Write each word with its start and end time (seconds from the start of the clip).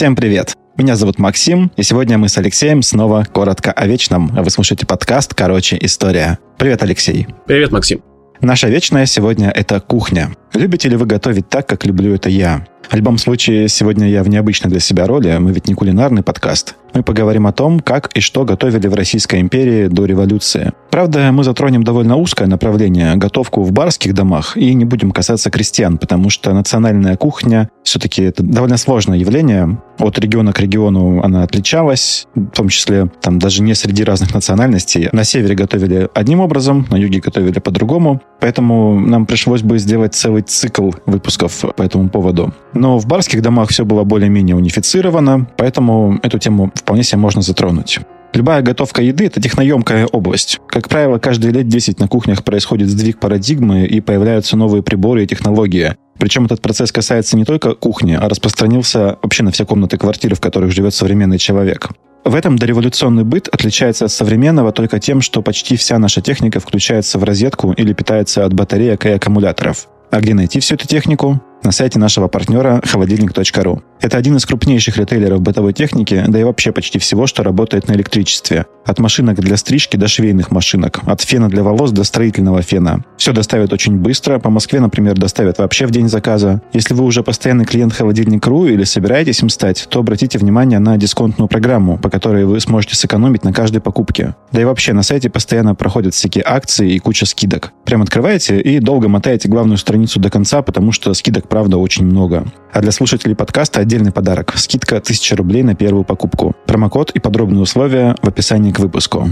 Всем 0.00 0.16
привет! 0.16 0.54
Меня 0.78 0.96
зовут 0.96 1.18
Максим, 1.18 1.70
и 1.76 1.82
сегодня 1.82 2.16
мы 2.16 2.30
с 2.30 2.38
Алексеем 2.38 2.80
снова 2.80 3.26
коротко 3.30 3.70
о 3.70 3.86
вечном. 3.86 4.28
Вы 4.28 4.48
слушаете 4.48 4.86
подкаст 4.86 5.34
«Короче, 5.34 5.76
история». 5.78 6.38
Привет, 6.56 6.82
Алексей. 6.82 7.26
Привет, 7.46 7.70
Максим. 7.70 8.02
Наша 8.40 8.68
вечная 8.68 9.04
сегодня— 9.04 9.50
это 9.54 9.78
кухня. 9.78 10.30
Любите 10.54 10.88
ли 10.88 10.96
вы 10.96 11.04
готовить 11.04 11.50
так, 11.50 11.68
как 11.68 11.84
люблю 11.84 12.14
это 12.14 12.30
я? 12.30 12.66
Любом 13.00 13.16
случае, 13.16 13.68
сегодня 13.68 14.10
я 14.10 14.22
в 14.22 14.28
необычной 14.28 14.70
для 14.70 14.78
себя 14.78 15.06
роли, 15.06 15.34
мы 15.38 15.52
ведь 15.52 15.68
не 15.68 15.74
кулинарный 15.74 16.22
подкаст. 16.22 16.74
Мы 16.92 17.02
поговорим 17.02 17.46
о 17.46 17.52
том, 17.52 17.80
как 17.80 18.10
и 18.14 18.20
что 18.20 18.44
готовили 18.44 18.88
в 18.88 18.94
Российской 18.94 19.40
империи 19.40 19.86
до 19.86 20.04
революции. 20.04 20.72
Правда, 20.90 21.30
мы 21.32 21.44
затронем 21.44 21.82
довольно 21.82 22.16
узкое 22.16 22.48
направление– 22.48 23.14
готовку 23.16 23.62
в 23.62 23.72
барских 23.72 24.12
домах, 24.12 24.56
и 24.56 24.74
не 24.74 24.84
будем 24.84 25.12
касаться 25.12 25.50
крестьян, 25.50 25.98
потому 25.98 26.30
что 26.30 26.52
национальная 26.52 27.16
кухня 27.16 27.70
все-таки 27.84 28.22
это 28.22 28.42
довольно 28.42 28.76
сложное 28.76 29.18
явление. 29.18 29.80
От 29.98 30.18
региона 30.18 30.52
к 30.52 30.60
региону 30.60 31.22
она 31.22 31.44
отличалась, 31.44 32.26
в 32.34 32.50
том 32.50 32.68
числе 32.68 33.10
там 33.20 33.38
даже 33.38 33.62
не 33.62 33.74
среди 33.74 34.02
разных 34.02 34.34
национальностей. 34.34 35.08
На 35.12 35.24
севере 35.24 35.54
готовили 35.54 36.08
одним 36.12 36.40
образом, 36.40 36.86
на 36.90 36.96
юге 36.96 37.20
готовили 37.20 37.60
по-другому. 37.60 38.20
Поэтому 38.40 38.98
нам 38.98 39.26
пришлось 39.26 39.62
бы 39.62 39.78
сделать 39.78 40.14
целый 40.14 40.42
цикл 40.42 40.90
выпусков 41.06 41.64
по 41.76 41.82
этому 41.82 42.08
поводу. 42.08 42.52
Но 42.74 42.98
в 42.98 43.06
барских 43.06 43.42
домах 43.42 43.70
все 43.70 43.84
было 43.84 44.04
более-менее 44.04 44.56
унифицировано, 44.56 45.48
поэтому 45.56 46.18
эту 46.22 46.38
тему 46.38 46.70
вполне 46.74 47.02
себе 47.02 47.18
можно 47.18 47.42
затронуть. 47.42 48.00
Любая 48.32 48.62
готовка 48.62 49.02
еды– 49.02 49.24
это 49.26 49.42
техноемкая 49.42 50.06
область. 50.06 50.60
Как 50.68 50.88
правило, 50.88 51.18
каждые 51.18 51.52
лет 51.52 51.68
10 51.68 51.98
на 51.98 52.06
кухнях 52.06 52.44
происходит 52.44 52.88
сдвиг 52.88 53.18
парадигмы 53.18 53.84
и 53.86 54.00
появляются 54.00 54.56
новые 54.56 54.84
приборы 54.84 55.24
и 55.24 55.26
технологии. 55.26 55.96
Причем 56.18 56.44
этот 56.44 56.62
процесс 56.62 56.92
касается 56.92 57.36
не 57.36 57.44
только 57.44 57.74
кухни, 57.74 58.12
а 58.12 58.28
распространился 58.28 59.18
вообще 59.22 59.42
на 59.42 59.50
все 59.50 59.66
комнаты 59.66 59.96
квартиры, 59.96 60.36
в 60.36 60.40
которых 60.40 60.70
живет 60.70 60.94
современный 60.94 61.38
человек. 61.38 61.90
В 62.24 62.34
этом 62.34 62.56
дореволюционный 62.56 63.24
быт 63.24 63.48
отличается 63.48 64.04
от 64.04 64.12
современного 64.12 64.72
только 64.72 65.00
тем, 65.00 65.22
что 65.22 65.42
почти 65.42 65.76
вся 65.76 65.98
наша 65.98 66.20
техника 66.20 66.60
включается 66.60 67.18
в 67.18 67.24
розетку 67.24 67.72
или 67.72 67.94
питается 67.94 68.44
от 68.44 68.52
батареек 68.52 69.06
и 69.06 69.10
аккумуляторов. 69.10 69.88
А 70.10 70.20
где 70.20 70.34
найти 70.34 70.60
всю 70.60 70.74
эту 70.74 70.86
технику? 70.86 71.40
На 71.62 71.72
сайте 71.72 71.98
нашего 71.98 72.28
партнера 72.28 72.80
холодильник.ру. 72.84 73.82
Это 74.00 74.16
один 74.16 74.36
из 74.36 74.46
крупнейших 74.46 74.96
ритейлеров 74.96 75.42
бытовой 75.42 75.72
техники, 75.72 76.24
да 76.26 76.40
и 76.40 76.44
вообще 76.44 76.72
почти 76.72 76.98
всего, 76.98 77.26
что 77.26 77.42
работает 77.42 77.88
на 77.88 77.92
электричестве. 77.92 78.66
От 78.86 78.98
машинок 78.98 79.38
для 79.40 79.56
стрижки 79.56 79.96
до 79.96 80.08
швейных 80.08 80.50
машинок, 80.50 81.00
от 81.04 81.20
фена 81.20 81.48
для 81.50 81.62
волос 81.62 81.90
до 81.90 82.02
строительного 82.04 82.62
фена. 82.62 83.04
Все 83.18 83.32
доставят 83.32 83.72
очень 83.72 83.96
быстро. 83.96 84.38
По 84.38 84.48
Москве, 84.48 84.80
например, 84.80 85.18
доставят 85.18 85.58
вообще 85.58 85.86
в 85.86 85.90
день 85.90 86.08
заказа. 86.08 86.62
Если 86.72 86.94
вы 86.94 87.04
уже 87.04 87.22
постоянный 87.22 87.66
клиент 87.66 87.92
холодильник.ру 87.92 88.66
или 88.66 88.84
собираетесь 88.84 89.42
им 89.42 89.50
стать, 89.50 89.86
то 89.90 90.00
обратите 90.00 90.38
внимание 90.38 90.78
на 90.78 90.96
дисконтную 90.96 91.48
программу, 91.48 91.98
по 91.98 92.08
которой 92.08 92.46
вы 92.46 92.58
сможете 92.60 92.96
сэкономить 92.96 93.44
на 93.44 93.52
каждой 93.52 93.80
покупке. 93.80 94.34
Да 94.50 94.62
и 94.62 94.64
вообще 94.64 94.94
на 94.94 95.02
сайте 95.02 95.28
постоянно 95.28 95.74
проходят 95.74 96.14
всякие 96.14 96.44
акции 96.46 96.94
и 96.94 96.98
куча 96.98 97.26
скидок. 97.26 97.72
Прям 97.84 98.02
открываете 98.02 98.60
и 98.60 98.78
долго 98.78 99.08
мотаете 99.08 99.48
главную 99.48 99.76
страницу 99.76 100.18
до 100.20 100.30
конца, 100.30 100.62
потому 100.62 100.90
что 100.92 101.12
скидок 101.12 101.49
правда 101.50 101.76
очень 101.76 102.06
много. 102.06 102.46
А 102.72 102.80
для 102.80 102.92
слушателей 102.92 103.36
подкаста 103.36 103.80
отдельный 103.80 104.12
подарок. 104.12 104.54
Скидка 104.56 104.96
1000 104.96 105.36
рублей 105.36 105.62
на 105.62 105.74
первую 105.74 106.04
покупку. 106.04 106.54
Промокод 106.66 107.10
и 107.10 107.18
подробные 107.18 107.60
условия 107.60 108.14
в 108.22 108.28
описании 108.28 108.72
к 108.72 108.78
выпуску. 108.78 109.28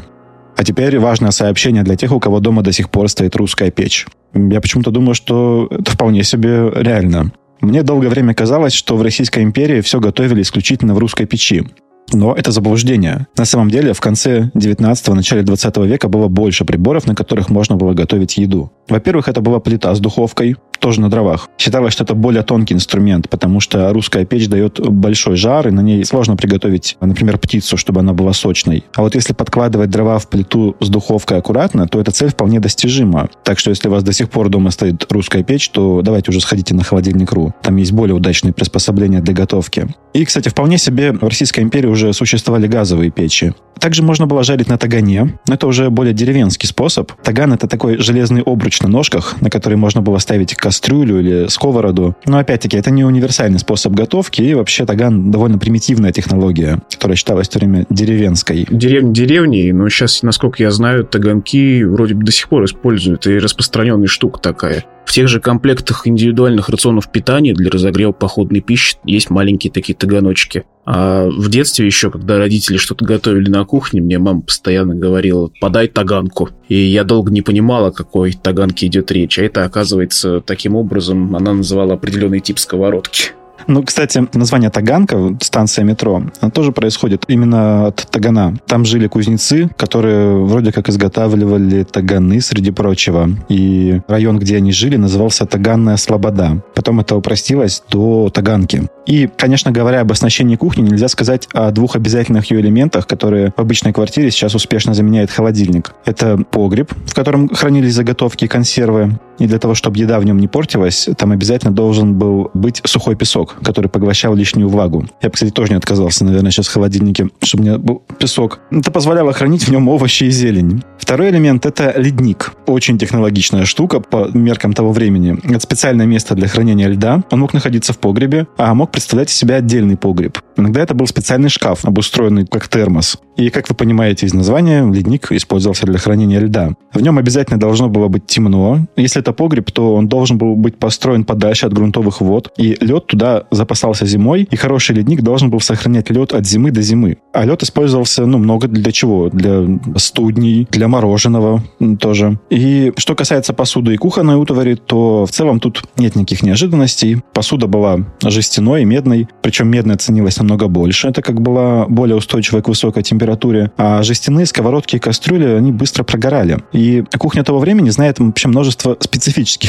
А 0.56 0.64
теперь 0.64 0.98
важное 0.98 1.30
сообщение 1.30 1.84
для 1.84 1.96
тех, 1.96 2.12
у 2.12 2.18
кого 2.18 2.40
дома 2.40 2.62
до 2.62 2.72
сих 2.72 2.90
пор 2.90 3.08
стоит 3.08 3.36
русская 3.36 3.70
печь. 3.70 4.06
Я 4.34 4.60
почему-то 4.60 4.90
думаю, 4.90 5.14
что 5.14 5.68
это 5.70 5.92
вполне 5.92 6.24
себе 6.24 6.68
реально. 6.74 7.32
Мне 7.60 7.82
долгое 7.82 8.08
время 8.08 8.34
казалось, 8.34 8.72
что 8.72 8.96
в 8.96 9.02
Российской 9.02 9.44
империи 9.44 9.80
все 9.80 10.00
готовили 10.00 10.42
исключительно 10.42 10.94
в 10.94 10.98
русской 10.98 11.26
печи. 11.26 11.64
Но 12.12 12.34
это 12.34 12.52
заблуждение. 12.52 13.26
На 13.36 13.44
самом 13.44 13.70
деле, 13.70 13.92
в 13.92 14.00
конце 14.00 14.50
19-го, 14.54 15.14
начале 15.14 15.42
20 15.42 15.76
века 15.78 16.08
было 16.08 16.28
больше 16.28 16.64
приборов, 16.64 17.06
на 17.06 17.14
которых 17.14 17.50
можно 17.50 17.76
было 17.76 17.92
готовить 17.92 18.38
еду. 18.38 18.72
Во-первых, 18.88 19.28
это 19.28 19.40
была 19.40 19.60
плита 19.60 19.94
с 19.94 20.00
духовкой, 20.00 20.56
тоже 20.78 21.00
на 21.00 21.10
дровах. 21.10 21.48
Считалось, 21.58 21.92
что 21.92 22.04
это 22.04 22.14
более 22.14 22.42
тонкий 22.42 22.74
инструмент, 22.74 23.28
потому 23.28 23.60
что 23.60 23.92
русская 23.92 24.24
печь 24.24 24.48
дает 24.48 24.80
большой 24.80 25.36
жар, 25.36 25.68
и 25.68 25.70
на 25.70 25.80
ней 25.80 26.04
сложно 26.04 26.36
приготовить, 26.36 26.96
например, 27.00 27.38
птицу, 27.38 27.76
чтобы 27.76 28.00
она 28.00 28.12
была 28.12 28.32
сочной. 28.32 28.84
А 28.94 29.02
вот 29.02 29.14
если 29.14 29.32
подкладывать 29.32 29.90
дрова 29.90 30.18
в 30.18 30.28
плиту 30.28 30.76
с 30.80 30.88
духовкой 30.88 31.38
аккуратно, 31.38 31.86
то 31.86 32.00
эта 32.00 32.10
цель 32.10 32.30
вполне 32.30 32.60
достижима. 32.60 33.28
Так 33.44 33.58
что 33.58 33.70
если 33.70 33.88
у 33.88 33.90
вас 33.90 34.02
до 34.02 34.12
сих 34.12 34.30
пор 34.30 34.48
дома 34.48 34.70
стоит 34.70 35.10
русская 35.10 35.42
печь, 35.42 35.68
то 35.70 36.02
давайте 36.02 36.30
уже 36.30 36.40
сходите 36.40 36.74
на 36.74 36.84
холодильник.ру. 36.84 37.54
Там 37.62 37.76
есть 37.76 37.92
более 37.92 38.14
удачные 38.14 38.52
приспособления 38.52 39.20
для 39.20 39.34
готовки. 39.34 39.88
И, 40.14 40.24
кстати, 40.24 40.48
вполне 40.48 40.78
себе 40.78 41.12
в 41.12 41.22
Российской 41.22 41.60
империи 41.60 41.88
уже 41.88 42.12
существовали 42.12 42.66
газовые 42.66 43.10
печи. 43.10 43.52
Также 43.78 44.02
можно 44.02 44.26
было 44.26 44.42
жарить 44.42 44.68
на 44.68 44.76
тагане, 44.76 45.38
но 45.46 45.54
это 45.54 45.66
уже 45.66 45.90
более 45.90 46.12
деревенский 46.12 46.68
способ. 46.68 47.12
Таган— 47.22 47.52
это 47.54 47.68
такой 47.68 47.98
железный 47.98 48.42
обруч 48.42 48.80
на 48.80 48.88
ножках, 48.88 49.36
на 49.40 49.50
который 49.50 49.76
можно 49.76 50.02
было 50.02 50.18
ставить 50.18 50.54
кастрюлю 50.68 51.20
или 51.20 51.46
сковороду. 51.48 52.14
Но 52.26 52.36
опять-таки, 52.36 52.76
это 52.76 52.90
не 52.90 53.02
универсальный 53.02 53.58
способ 53.58 53.94
готовки, 53.94 54.42
и 54.42 54.52
вообще 54.52 54.84
таган 54.84 55.30
довольно 55.30 55.58
примитивная 55.58 56.12
технология, 56.12 56.82
которая 56.90 57.16
считалась 57.16 57.48
в 57.48 57.52
то 57.52 57.58
время 57.58 57.86
деревенской. 57.88 58.66
Деревни, 58.70 59.70
но 59.70 59.88
сейчас, 59.88 60.22
насколько 60.22 60.62
я 60.62 60.70
знаю, 60.70 61.04
таганки 61.04 61.84
вроде 61.84 62.14
бы 62.14 62.22
до 62.22 62.32
сих 62.32 62.50
пор 62.50 62.66
используют, 62.66 63.26
и 63.26 63.38
распространенная 63.38 64.08
штука 64.08 64.40
такая. 64.40 64.84
В 65.08 65.12
тех 65.14 65.26
же 65.26 65.40
комплектах 65.40 66.06
индивидуальных 66.06 66.68
рационов 66.68 67.10
питания 67.10 67.54
для 67.54 67.70
разогрева 67.70 68.12
походной 68.12 68.60
пищи 68.60 68.98
есть 69.06 69.30
маленькие 69.30 69.72
такие 69.72 69.96
таганочки. 69.96 70.64
А 70.84 71.26
в 71.30 71.48
детстве 71.48 71.86
еще, 71.86 72.10
когда 72.10 72.36
родители 72.36 72.76
что-то 72.76 73.06
готовили 73.06 73.48
на 73.48 73.64
кухне, 73.64 74.02
мне 74.02 74.18
мама 74.18 74.42
постоянно 74.42 74.94
говорила, 74.94 75.50
подай 75.62 75.88
таганку. 75.88 76.50
И 76.68 76.74
я 76.76 77.04
долго 77.04 77.32
не 77.32 77.40
понимала, 77.40 77.88
о 77.88 77.92
какой 77.92 78.34
таганке 78.34 78.86
идет 78.86 79.10
речь. 79.10 79.38
А 79.38 79.42
это, 79.44 79.64
оказывается, 79.64 80.40
таким 80.40 80.76
образом 80.76 81.34
она 81.34 81.54
называла 81.54 81.94
определенный 81.94 82.40
тип 82.40 82.58
сковородки. 82.58 83.30
Ну, 83.68 83.82
кстати, 83.82 84.26
название 84.32 84.70
Таганка, 84.70 85.36
станция 85.42 85.84
метро, 85.84 86.22
она 86.40 86.50
тоже 86.50 86.72
происходит 86.72 87.24
именно 87.28 87.88
от 87.88 87.96
Тагана. 88.10 88.56
Там 88.66 88.86
жили 88.86 89.08
кузнецы, 89.08 89.68
которые 89.76 90.42
вроде 90.42 90.72
как 90.72 90.88
изготавливали 90.88 91.84
таганы, 91.84 92.40
среди 92.40 92.70
прочего. 92.70 93.28
И 93.50 94.00
район, 94.08 94.38
где 94.38 94.56
они 94.56 94.72
жили, 94.72 94.96
назывался 94.96 95.44
Таганная 95.44 95.98
Слобода. 95.98 96.62
Потом 96.74 97.00
это 97.00 97.14
упростилось 97.14 97.82
до 97.90 98.30
Таганки. 98.30 98.88
И, 99.06 99.28
конечно, 99.36 99.70
говоря 99.70 100.00
об 100.00 100.12
оснащении 100.12 100.56
кухни, 100.56 100.80
нельзя 100.80 101.08
сказать 101.08 101.46
о 101.52 101.70
двух 101.70 101.94
обязательных 101.94 102.50
ее 102.50 102.60
элементах, 102.60 103.06
которые 103.06 103.52
в 103.54 103.60
обычной 103.60 103.92
квартире 103.92 104.30
сейчас 104.30 104.54
успешно 104.54 104.94
заменяет 104.94 105.30
холодильник. 105.30 105.94
Это 106.06 106.38
погреб, 106.38 106.90
в 107.04 107.14
котором 107.14 107.48
хранились 107.50 107.94
заготовки 107.94 108.46
и 108.46 108.48
консервы. 108.48 109.18
И 109.38 109.46
для 109.46 109.58
того, 109.58 109.74
чтобы 109.74 109.98
еда 109.98 110.18
в 110.18 110.24
нем 110.24 110.38
не 110.38 110.48
портилась, 110.48 111.08
там 111.16 111.32
обязательно 111.32 111.72
должен 111.72 112.14
был 112.14 112.50
быть 112.54 112.80
сухой 112.84 113.16
песок, 113.16 113.56
который 113.62 113.88
поглощал 113.88 114.34
лишнюю 114.34 114.68
влагу. 114.68 115.06
Я 115.22 115.30
кстати, 115.30 115.50
тоже 115.50 115.72
не 115.72 115.76
отказался, 115.76 116.24
наверное, 116.24 116.50
сейчас 116.50 116.68
в 116.68 116.72
холодильнике, 116.72 117.28
чтобы 117.42 117.62
у 117.62 117.66
меня 117.66 117.78
был 117.78 118.02
песок. 118.18 118.60
Это 118.70 118.90
позволяло 118.90 119.32
хранить 119.32 119.64
в 119.64 119.70
нем 119.70 119.88
овощи 119.88 120.24
и 120.24 120.30
зелень. 120.30 120.82
Второй 120.98 121.30
элемент— 121.30 121.64
это 121.66 121.94
ледник. 121.96 122.52
Очень 122.66 122.98
технологичная 122.98 123.64
штука 123.64 124.00
по 124.00 124.28
меркам 124.34 124.72
того 124.72 124.92
времени. 124.92 125.38
Это 125.44 125.60
специальное 125.60 126.06
место 126.06 126.34
для 126.34 126.48
хранения 126.48 126.88
льда. 126.88 127.22
Он 127.30 127.40
мог 127.40 127.54
находиться 127.54 127.92
в 127.92 127.98
погребе, 127.98 128.46
а 128.56 128.74
мог 128.74 128.90
представлять 128.90 129.30
из 129.30 129.36
себя 129.36 129.56
отдельный 129.56 129.96
погреб. 129.96 130.38
Иногда 130.56 130.82
это 130.82 130.94
был 130.94 131.06
специальный 131.06 131.48
шкаф, 131.48 131.84
обустроенный 131.84 132.46
как 132.46 132.68
термос. 132.68 133.16
И, 133.36 133.50
как 133.50 133.68
вы 133.68 133.76
понимаете 133.76 134.26
из 134.26 134.34
названия, 134.34 134.84
ледник 134.84 135.30
использовался 135.30 135.86
для 135.86 135.98
хранения 135.98 136.40
льда. 136.40 136.72
В 136.92 137.00
нем 137.00 137.18
обязательно 137.18 137.58
должно 137.58 137.88
было 137.88 138.08
быть 138.08 138.26
темно. 138.26 138.86
Если 138.96 139.20
это 139.28 139.32
погреб, 139.32 139.70
то 139.70 139.94
он 139.94 140.08
должен 140.08 140.38
был 140.38 140.56
быть 140.56 140.78
построен 140.78 141.24
подальше 141.24 141.66
от 141.66 141.72
грунтовых 141.72 142.20
вод. 142.20 142.50
И 142.56 142.76
лед 142.80 143.06
туда 143.06 143.44
запасался 143.50 144.06
зимой. 144.06 144.48
И 144.50 144.56
хороший 144.56 144.96
ледник 144.96 145.22
должен 145.22 145.50
был 145.50 145.60
сохранять 145.60 146.10
лед 146.10 146.32
от 146.32 146.46
зимы 146.46 146.70
до 146.70 146.82
зимы. 146.82 147.18
А 147.32 147.44
лед 147.44 147.62
использовался, 147.62 148.24
ну, 148.26 148.38
много 148.38 148.68
для 148.68 148.90
чего? 148.90 149.28
Для 149.28 149.66
студней, 149.96 150.66
для 150.70 150.88
мороженого 150.88 151.62
тоже. 152.00 152.38
И 152.50 152.92
что 152.96 153.14
касается 153.14 153.52
посуды 153.52 153.94
и 153.94 153.96
кухонной 153.96 154.36
утвари, 154.36 154.74
то 154.74 155.26
в 155.26 155.30
целом 155.30 155.60
тут 155.60 155.82
нет 155.96 156.16
никаких 156.16 156.42
неожиданностей. 156.42 157.22
Посуда 157.34 157.66
была 157.66 157.98
жестяной 158.24 158.84
медной. 158.84 159.28
Причем 159.42 159.68
медная 159.68 159.96
ценилась 159.96 160.38
намного 160.38 160.68
больше. 160.68 161.08
Это 161.08 161.20
как 161.20 161.40
была 161.40 161.86
более 161.86 162.16
устойчивая 162.16 162.62
к 162.62 162.68
высокой 162.68 163.02
температуре, 163.02 163.70
а 163.76 164.02
жестяные 164.02 164.46
сковородки 164.46 164.96
и 164.96 164.98
кастрюли, 164.98 165.44
они 165.44 165.72
быстро 165.72 166.02
прогорали. 166.04 166.58
И 166.72 167.04
кухня 167.18 167.44
того 167.44 167.58
времени 167.58 167.90
знает 167.90 168.18
вообще 168.18 168.48
множество 168.48 168.96
специфических 169.00 169.17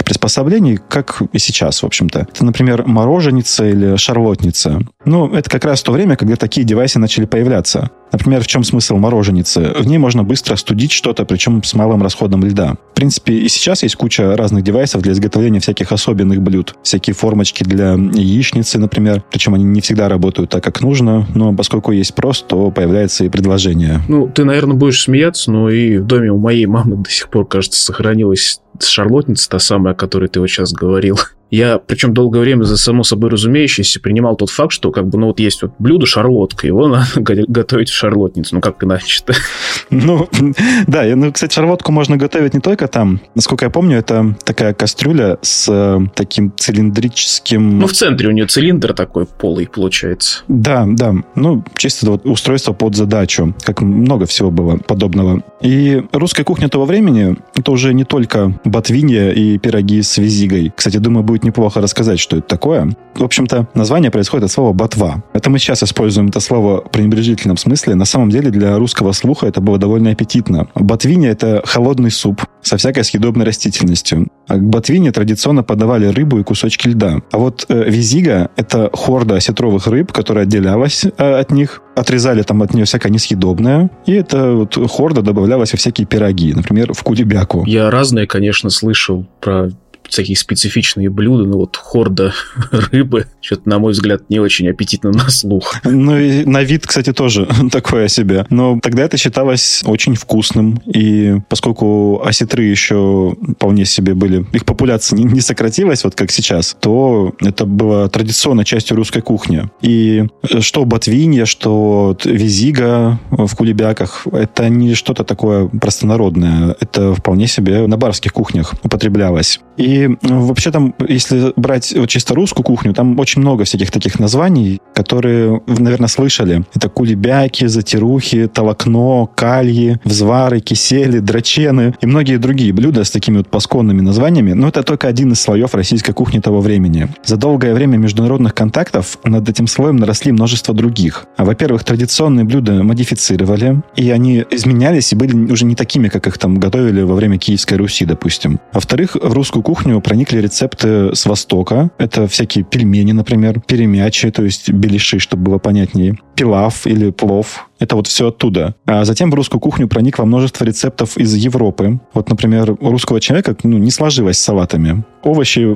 приспособлений, 0.04 0.80
как 0.90 1.22
и 1.32 1.40
сейчас, 1.40 1.82
в 1.84 1.86
общем-то. 1.86 2.28
Это, 2.34 2.46
например, 2.46 2.86
мороженица 2.86 3.66
или 3.66 3.96
шарлотница. 3.96 4.82
Ну, 5.06 5.34
это 5.34 5.50
как 5.50 5.66
раз 5.66 5.82
то 5.82 5.92
время, 5.92 6.16
когда 6.16 6.36
такие 6.36 6.66
девайсы 6.66 7.00
начали 7.00 7.26
появляться. 7.26 7.92
Например, 8.12 8.44
в 8.44 8.48
чем 8.48 8.64
смысл 8.64 8.98
мороженицы? 8.98 9.74
В 9.78 9.86
ней 9.86 9.98
можно 9.98 10.24
быстро 10.24 10.56
студить 10.56 10.92
что-то, 10.92 11.26
причем 11.26 11.64
с 11.64 11.74
малым 11.74 12.02
расходом 12.02 12.44
льда. 12.44 12.76
В 12.92 12.96
принципе, 12.96 13.34
и 13.34 13.48
сейчас 13.48 13.84
есть 13.84 13.96
куча 13.96 14.36
разных 14.36 14.64
девайсов 14.64 15.02
для 15.02 15.14
изготовления 15.14 15.60
всяких 15.60 15.92
особенных 15.92 16.42
блюд. 16.42 16.76
Всякие 16.84 17.14
формочки 17.14 17.64
для 17.64 17.94
яичницы, 17.94 18.80
например. 18.80 19.24
Причем 19.32 19.54
они 19.54 19.64
не 19.64 19.82
всегда 19.82 20.10
работают 20.10 20.50
так, 20.50 20.64
как 20.64 20.82
нужно, 20.82 21.26
но 21.36 21.54
поскольку 21.54 21.92
есть 21.92 22.10
спрос, 22.10 22.44
то 22.48 22.72
появляется 22.72 23.26
и 23.26 23.30
предложение. 23.30 24.02
Ну, 24.08 24.28
ты, 24.28 24.44
наверное, 24.44 24.76
будешь 24.76 25.04
смеяться, 25.04 25.52
но 25.52 25.70
и 25.70 25.98
в 25.98 26.06
доме 26.06 26.32
у 26.32 26.38
моей 26.38 26.66
мамы 26.66 26.98
до 26.98 27.10
сих 27.10 27.30
пор, 27.30 27.48
кажется, 27.48 27.82
сохранилась 27.82 28.60
шарлотница, 28.82 29.50
та 29.50 29.60
самая, 29.60 29.94
о 29.94 29.96
которой 29.96 30.30
ты 30.30 30.40
вот 30.40 30.48
сейчас 30.48 30.74
говорил. 30.74 31.18
Я, 31.52 31.80
причем 31.80 32.14
долгое 32.14 32.40
время 32.40 32.64
за 32.64 32.78
само 32.78 33.04
собой 33.04 33.30
разумеющееся, 33.30 34.00
принимал 34.00 34.36
тот 34.36 34.50
факт, 34.50 34.72
что 34.72 34.92
как 34.92 35.08
бы, 35.08 35.18
ну 35.18 35.28
вот 35.28 35.40
есть 35.40 35.62
вот 35.62 35.72
блюдо 35.80 36.06
шарлотка, 36.06 36.68
его 36.68 36.88
надо 36.88 37.08
готовить 37.48 37.90
в 37.90 37.96
шарлотнице. 37.96 38.56
Ну 38.56 38.62
как 38.62 38.84
иначе-то? 38.84 39.34
Ну, 39.92 40.30
да, 40.88 41.04
ну, 41.16 41.32
кстати, 41.32 41.54
шарлотку 41.54 41.92
можно 41.92 42.16
готовить 42.16 42.54
не 42.54 42.60
только 42.60 42.88
там. 42.88 43.22
Насколько 43.34 43.66
я 43.66 43.72
помню, 43.72 43.98
это 43.98 44.36
такая 44.44 44.74
кастрюля 44.74 45.40
с 45.42 45.68
э, 45.68 46.00
таким 46.14 46.54
цилиндрическим... 46.56 47.80
Ну, 47.80 47.88
в 47.88 47.94
центре 47.94 48.28
у 48.28 48.32
нее 48.32 48.46
цилиндр 48.46 48.94
такой 48.94 49.26
полый 49.26 49.68
получается. 49.68 50.44
Да, 50.48 50.86
да. 50.88 51.16
Ну, 51.36 51.64
чисто 51.76 52.12
вот 52.12 52.26
устройство 52.26 52.74
под 52.74 52.96
задачу. 52.96 53.56
Как 53.64 53.82
много 53.82 54.26
всего 54.26 54.52
было 54.52 54.78
подобного. 54.78 55.44
И 55.62 56.04
русская 56.12 56.44
кухня 56.44 56.70
того 56.70 56.86
времени, 56.86 57.38
это 57.56 57.72
уже 57.72 57.94
не 57.94 58.04
только 58.04 58.60
ботвинья 58.64 59.32
и 59.32 59.58
пироги 59.58 60.02
с 60.02 60.18
визигой. 60.18 60.72
Кстати, 60.76 60.98
думаю, 60.98 61.24
будет 61.24 61.39
неплохо 61.44 61.82
рассказать, 61.82 62.20
что 62.20 62.38
это 62.38 62.48
такое. 62.48 62.96
В 63.16 63.24
общем-то, 63.24 63.68
название 63.74 64.12
происходит 64.12 64.46
от 64.46 64.52
слова 64.52 64.74
«ботва». 64.74 65.24
Это 65.34 65.50
мы 65.50 65.60
сейчас 65.60 65.84
используем 65.84 66.30
это 66.30 66.40
слово 66.40 66.82
в 66.82 66.92
пренебрежительном 66.92 67.58
смысле. 67.58 67.96
На 67.96 68.06
самом 68.06 68.30
деле 68.30 68.50
для 68.50 68.78
русского 68.78 69.12
слуха 69.12 69.48
это 69.48 69.62
было 69.62 69.78
довольно 69.78 70.12
аппетитно. 70.12 70.68
Ботвинья– 70.76 71.30
это 71.32 71.62
холодный 71.66 72.12
суп 72.12 72.44
со 72.62 72.78
всякой 72.78 73.04
съедобной 73.04 73.46
растительностью. 73.46 74.28
А 74.48 74.56
к 74.56 74.64
ботвине 74.64 75.12
традиционно 75.12 75.64
подавали 75.64 76.08
рыбу 76.08 76.40
и 76.40 76.44
кусочки 76.44 76.88
льда. 76.90 77.22
А 77.32 77.38
вот 77.38 77.66
э, 77.70 77.90
визига– 77.90 78.50
это 78.56 78.90
хорда 78.94 79.36
осетровых 79.36 79.88
рыб, 79.88 80.12
которая 80.12 80.46
отделялась 80.46 81.06
э, 81.06 81.40
от 81.40 81.52
них. 81.52 81.82
Отрезали 81.96 82.42
там 82.44 82.62
от 82.62 82.74
нее 82.74 82.86
всякое 82.86 83.10
несъедобное. 83.10 83.90
И 84.06 84.14
эта 84.14 84.54
вот 84.54 84.78
хорда 84.90 85.22
добавлялась 85.22 85.74
во 85.74 85.78
всякие 85.78 86.08
пироги. 86.08 86.54
Например, 86.54 86.94
в 86.94 87.04
кулебяку. 87.04 87.64
Я 87.66 87.90
разные, 87.90 88.28
конечно, 88.28 88.70
слышал 88.70 89.26
про 89.42 89.70
всякие 90.10 90.38
специфичные 90.38 91.10
блюда, 91.10 91.46
ну 91.46 91.58
вот 91.58 91.76
хорда 91.78 92.34
рыбы, 92.72 93.28
что-то, 93.42 93.70
на 93.70 93.80
мой 93.80 93.94
взгляд, 93.94 94.24
не 94.30 94.40
очень 94.40 94.70
аппетитно 94.70 95.12
на 95.12 95.30
слух. 95.30 95.76
Ну 95.84 96.18
и 96.18 96.46
на 96.46 96.64
вид, 96.64 96.86
кстати, 96.88 97.14
тоже 97.14 97.48
такое 97.72 98.08
себе. 98.08 98.46
Но 98.50 98.80
тогда 98.82 99.04
это 99.04 99.18
считалось 99.18 99.84
очень 99.86 100.16
вкусным, 100.16 100.82
и 100.86 101.38
поскольку 101.50 102.22
осетры 102.24 102.64
еще 102.64 103.36
вполне 103.56 103.86
себе 103.86 104.14
были, 104.14 104.46
их 104.54 104.66
популяция 104.66 105.18
не, 105.18 105.24
не 105.24 105.42
сократилась, 105.42 106.04
вот 106.04 106.16
как 106.16 106.32
сейчас, 106.32 106.76
то 106.80 107.34
это 107.42 107.66
было 107.66 108.10
традиционной 108.10 108.66
частью 108.66 108.98
русской 108.98 109.22
кухни. 109.22 109.70
И 109.82 110.26
что 110.60 110.86
ботвинья, 110.86 111.46
что 111.46 112.18
визига 112.24 113.20
в 113.32 113.56
кулебяках, 113.56 114.28
это 114.32 114.70
не 114.70 114.96
что-то 114.96 115.24
такое 115.24 115.68
простонародное. 115.68 116.76
Это 116.80 117.14
вполне 117.14 117.48
себе 117.48 117.88
на 117.88 117.98
барских 117.98 118.34
кухнях 118.34 118.74
употреблялось. 118.84 119.60
И 119.78 119.99
вообще 120.22 120.72
там, 120.72 120.96
если 121.08 121.54
брать 121.56 121.94
вот 121.96 122.10
чисто 122.10 122.36
русскую 122.36 122.64
кухню, 122.64 122.94
там 122.94 123.18
очень 123.20 123.42
много 123.42 123.64
всяких 123.64 123.92
таких 123.92 124.20
названий, 124.20 124.82
которые 124.94 125.62
вы, 125.66 125.82
наверное, 125.82 126.08
слышали. 126.08 126.64
Это 126.74 126.90
кулебяки, 126.90 127.68
затирухи, 127.68 128.48
толокно, 128.48 129.28
кальи, 129.36 130.00
взвары, 130.04 130.60
кисели, 130.60 131.20
драчены 131.20 131.96
и 132.02 132.06
многие 132.06 132.38
другие 132.38 132.74
блюда 132.74 133.04
с 133.04 133.12
такими 133.12 133.38
вот 133.38 133.50
пасконными 133.50 134.02
названиями. 134.02 134.54
Но 134.54 134.68
это 134.68 134.84
только 134.84 135.08
один 135.08 135.32
из 135.32 135.42
слоев 135.42 135.74
российской 135.76 136.14
кухни 136.14 136.40
того 136.40 136.62
времени. 136.62 137.10
За 137.26 137.38
долгое 137.38 137.74
время 137.74 137.98
международных 137.98 138.54
контактов 138.54 139.18
над 139.24 139.48
этим 139.50 139.68
слоем 139.68 139.98
наросли 139.98 140.32
множество 140.32 140.74
других. 140.74 141.26
А, 141.38 141.46
во-первых, 141.46 141.84
традиционные 141.84 142.46
блюда 142.46 142.84
модифицировали, 142.84 143.82
и 143.96 144.10
они 144.12 144.46
изменялись 144.52 145.14
и 145.14 145.16
были 145.16 145.52
уже 145.52 145.66
не 145.66 145.76
такими, 145.76 146.08
как 146.10 146.28
их 146.28 146.38
там 146.38 146.60
готовили 146.60 147.02
во 147.02 147.16
время 147.16 147.38
Киевской 147.38 147.76
Руси, 147.76 148.06
допустим. 148.06 148.60
Во-вторых, 148.74 149.16
в 149.16 149.34
русскую 149.34 149.64
кухню 149.64 149.89
кухню 149.90 150.02
проникли 150.02 150.40
рецепты 150.40 151.16
с 151.16 151.26
Востока. 151.26 151.90
Это 151.98 152.28
всякие 152.28 152.64
пельмени, 152.64 153.12
например, 153.12 153.60
перемячи, 153.60 154.30
то 154.30 154.44
есть 154.44 154.70
беляши, 154.72 155.18
чтобы 155.20 155.44
было 155.44 155.58
понятнее, 155.58 156.16
пилав 156.36 156.86
или 156.86 157.10
плов. 157.10 157.68
Это 157.80 157.96
вот 157.96 158.08
все 158.08 158.28
оттуда. 158.28 158.76
А 158.86 159.04
затем 159.04 159.32
в 159.32 159.34
русскую 159.34 159.60
кухню 159.60 159.88
проник 159.88 160.20
во 160.20 160.26
множество 160.26 160.66
рецептов 160.66 161.18
из 161.18 161.34
Европы. 161.34 162.00
Вот, 162.14 162.30
например, 162.30 162.78
у 162.80 162.92
русского 162.92 163.20
человека 163.20 163.56
ну, 163.64 163.80
не 163.80 163.90
сложилось 163.90 164.38
с 164.38 164.44
салатами. 164.44 165.04
Овощи 165.24 165.76